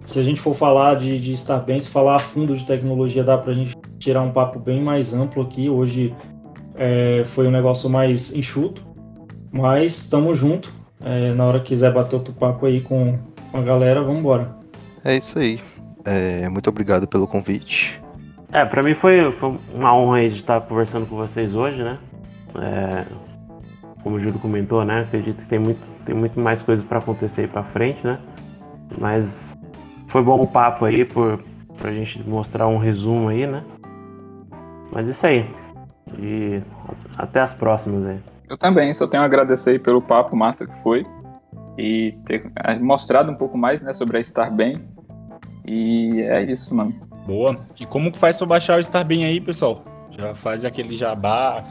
[0.04, 3.22] se a gente for falar de, de estar bem, se falar a fundo de tecnologia,
[3.22, 5.70] dá para a gente tirar um papo bem mais amplo aqui.
[5.70, 6.12] Hoje
[6.74, 8.82] é, foi um negócio mais enxuto,
[9.52, 10.72] mas estamos junto.
[11.00, 13.18] É, na hora que quiser bater outro papo aí com,
[13.52, 14.57] com a galera, vamos embora.
[15.04, 15.60] É isso aí.
[16.04, 18.00] É, muito obrigado pelo convite.
[18.52, 21.98] É, pra mim foi, foi uma honra aí de estar conversando com vocês hoje, né?
[22.56, 23.04] É,
[24.02, 25.02] como o Júlio comentou, né?
[25.02, 28.18] Acredito que tem muito, tem muito mais coisas para acontecer aí pra frente, né?
[28.98, 29.54] Mas
[30.08, 31.42] foi bom o papo aí por,
[31.76, 33.62] pra gente mostrar um resumo aí, né?
[34.90, 35.46] Mas isso aí.
[36.18, 36.62] E
[37.18, 38.18] até as próximas aí.
[38.48, 41.04] Eu também, só tenho a agradecer aí pelo papo massa que foi
[41.78, 42.50] e ter
[42.80, 44.74] mostrado um pouco mais né, sobre a Estar Bem
[45.64, 46.94] e é isso, mano.
[47.26, 47.60] Boa.
[47.78, 49.84] E como que faz para baixar o Estar Bem aí, pessoal?
[50.10, 51.62] Já faz aquele jabá,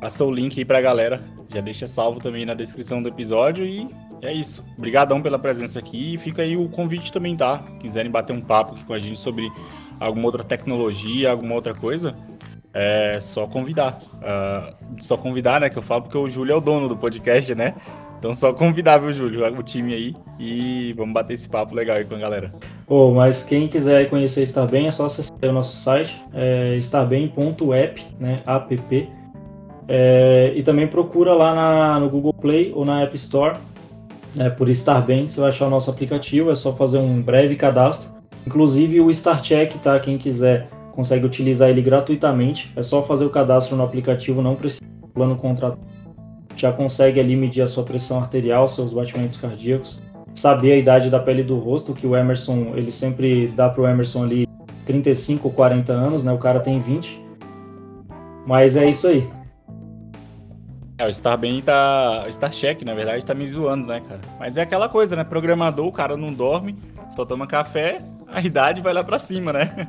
[0.00, 3.88] passa o link aí pra galera, já deixa salvo também na descrição do episódio e
[4.20, 4.64] é isso.
[4.76, 7.62] Obrigadão pela presença aqui e fica aí o convite também, tá?
[7.78, 9.50] Quiserem bater um papo aqui com a gente sobre
[9.98, 12.16] alguma outra tecnologia, alguma outra coisa,
[12.74, 13.98] é só convidar.
[14.16, 15.70] Uh, só convidar, né?
[15.70, 17.74] Que eu falo porque o Júlio é o dono do podcast, né?
[18.20, 22.04] Então só convidar, viu, Júlio, o time aí e vamos bater esse papo legal aí
[22.04, 22.52] com a galera.
[22.86, 28.36] Oh, mas quem quiser conhecer Starbem é só acessar o nosso site, é starbem.app, né,
[28.46, 29.08] app.
[29.88, 33.56] É, e também procura lá na, no Google Play ou na App Store,
[34.36, 38.10] né, por Starbem, você vai achar o nosso aplicativo, é só fazer um breve cadastro.
[38.46, 39.98] Inclusive o StarCheck, tá?
[39.98, 44.82] Quem quiser consegue utilizar ele gratuitamente, é só fazer o cadastro no aplicativo, não precisa
[45.14, 45.78] plano contrato
[46.60, 50.02] já consegue ali medir a sua pressão arterial, seus batimentos cardíacos,
[50.34, 53.88] saber a idade da pele do rosto, que o Emerson, ele sempre dá para o
[53.88, 54.48] Emerson ali
[54.84, 56.32] 35 ou 40 anos, né?
[56.32, 57.20] O cara tem 20.
[58.46, 59.28] Mas é isso aí.
[60.98, 62.24] É, o Star bem tá.
[62.26, 64.20] O Star Check, na verdade, tá me zoando, né, cara?
[64.38, 65.24] Mas é aquela coisa, né?
[65.24, 66.76] Programador, o cara não dorme,
[67.14, 69.88] só toma café, a idade vai lá pra cima, né?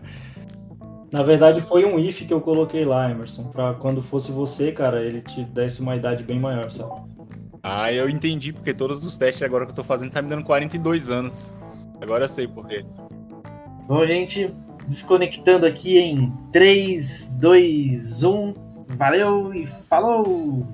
[1.11, 5.03] Na verdade, foi um if que eu coloquei lá, Emerson, pra quando fosse você, cara,
[5.03, 7.01] ele te desse uma idade bem maior, sabe?
[7.61, 10.43] Ah, eu entendi, porque todos os testes agora que eu tô fazendo tá me dando
[10.43, 11.51] 42 anos.
[12.01, 12.83] Agora eu sei por quê.
[13.87, 14.51] Bom, gente,
[14.87, 18.53] desconectando aqui em 3, 2, 1.
[18.97, 20.65] Valeu e falou!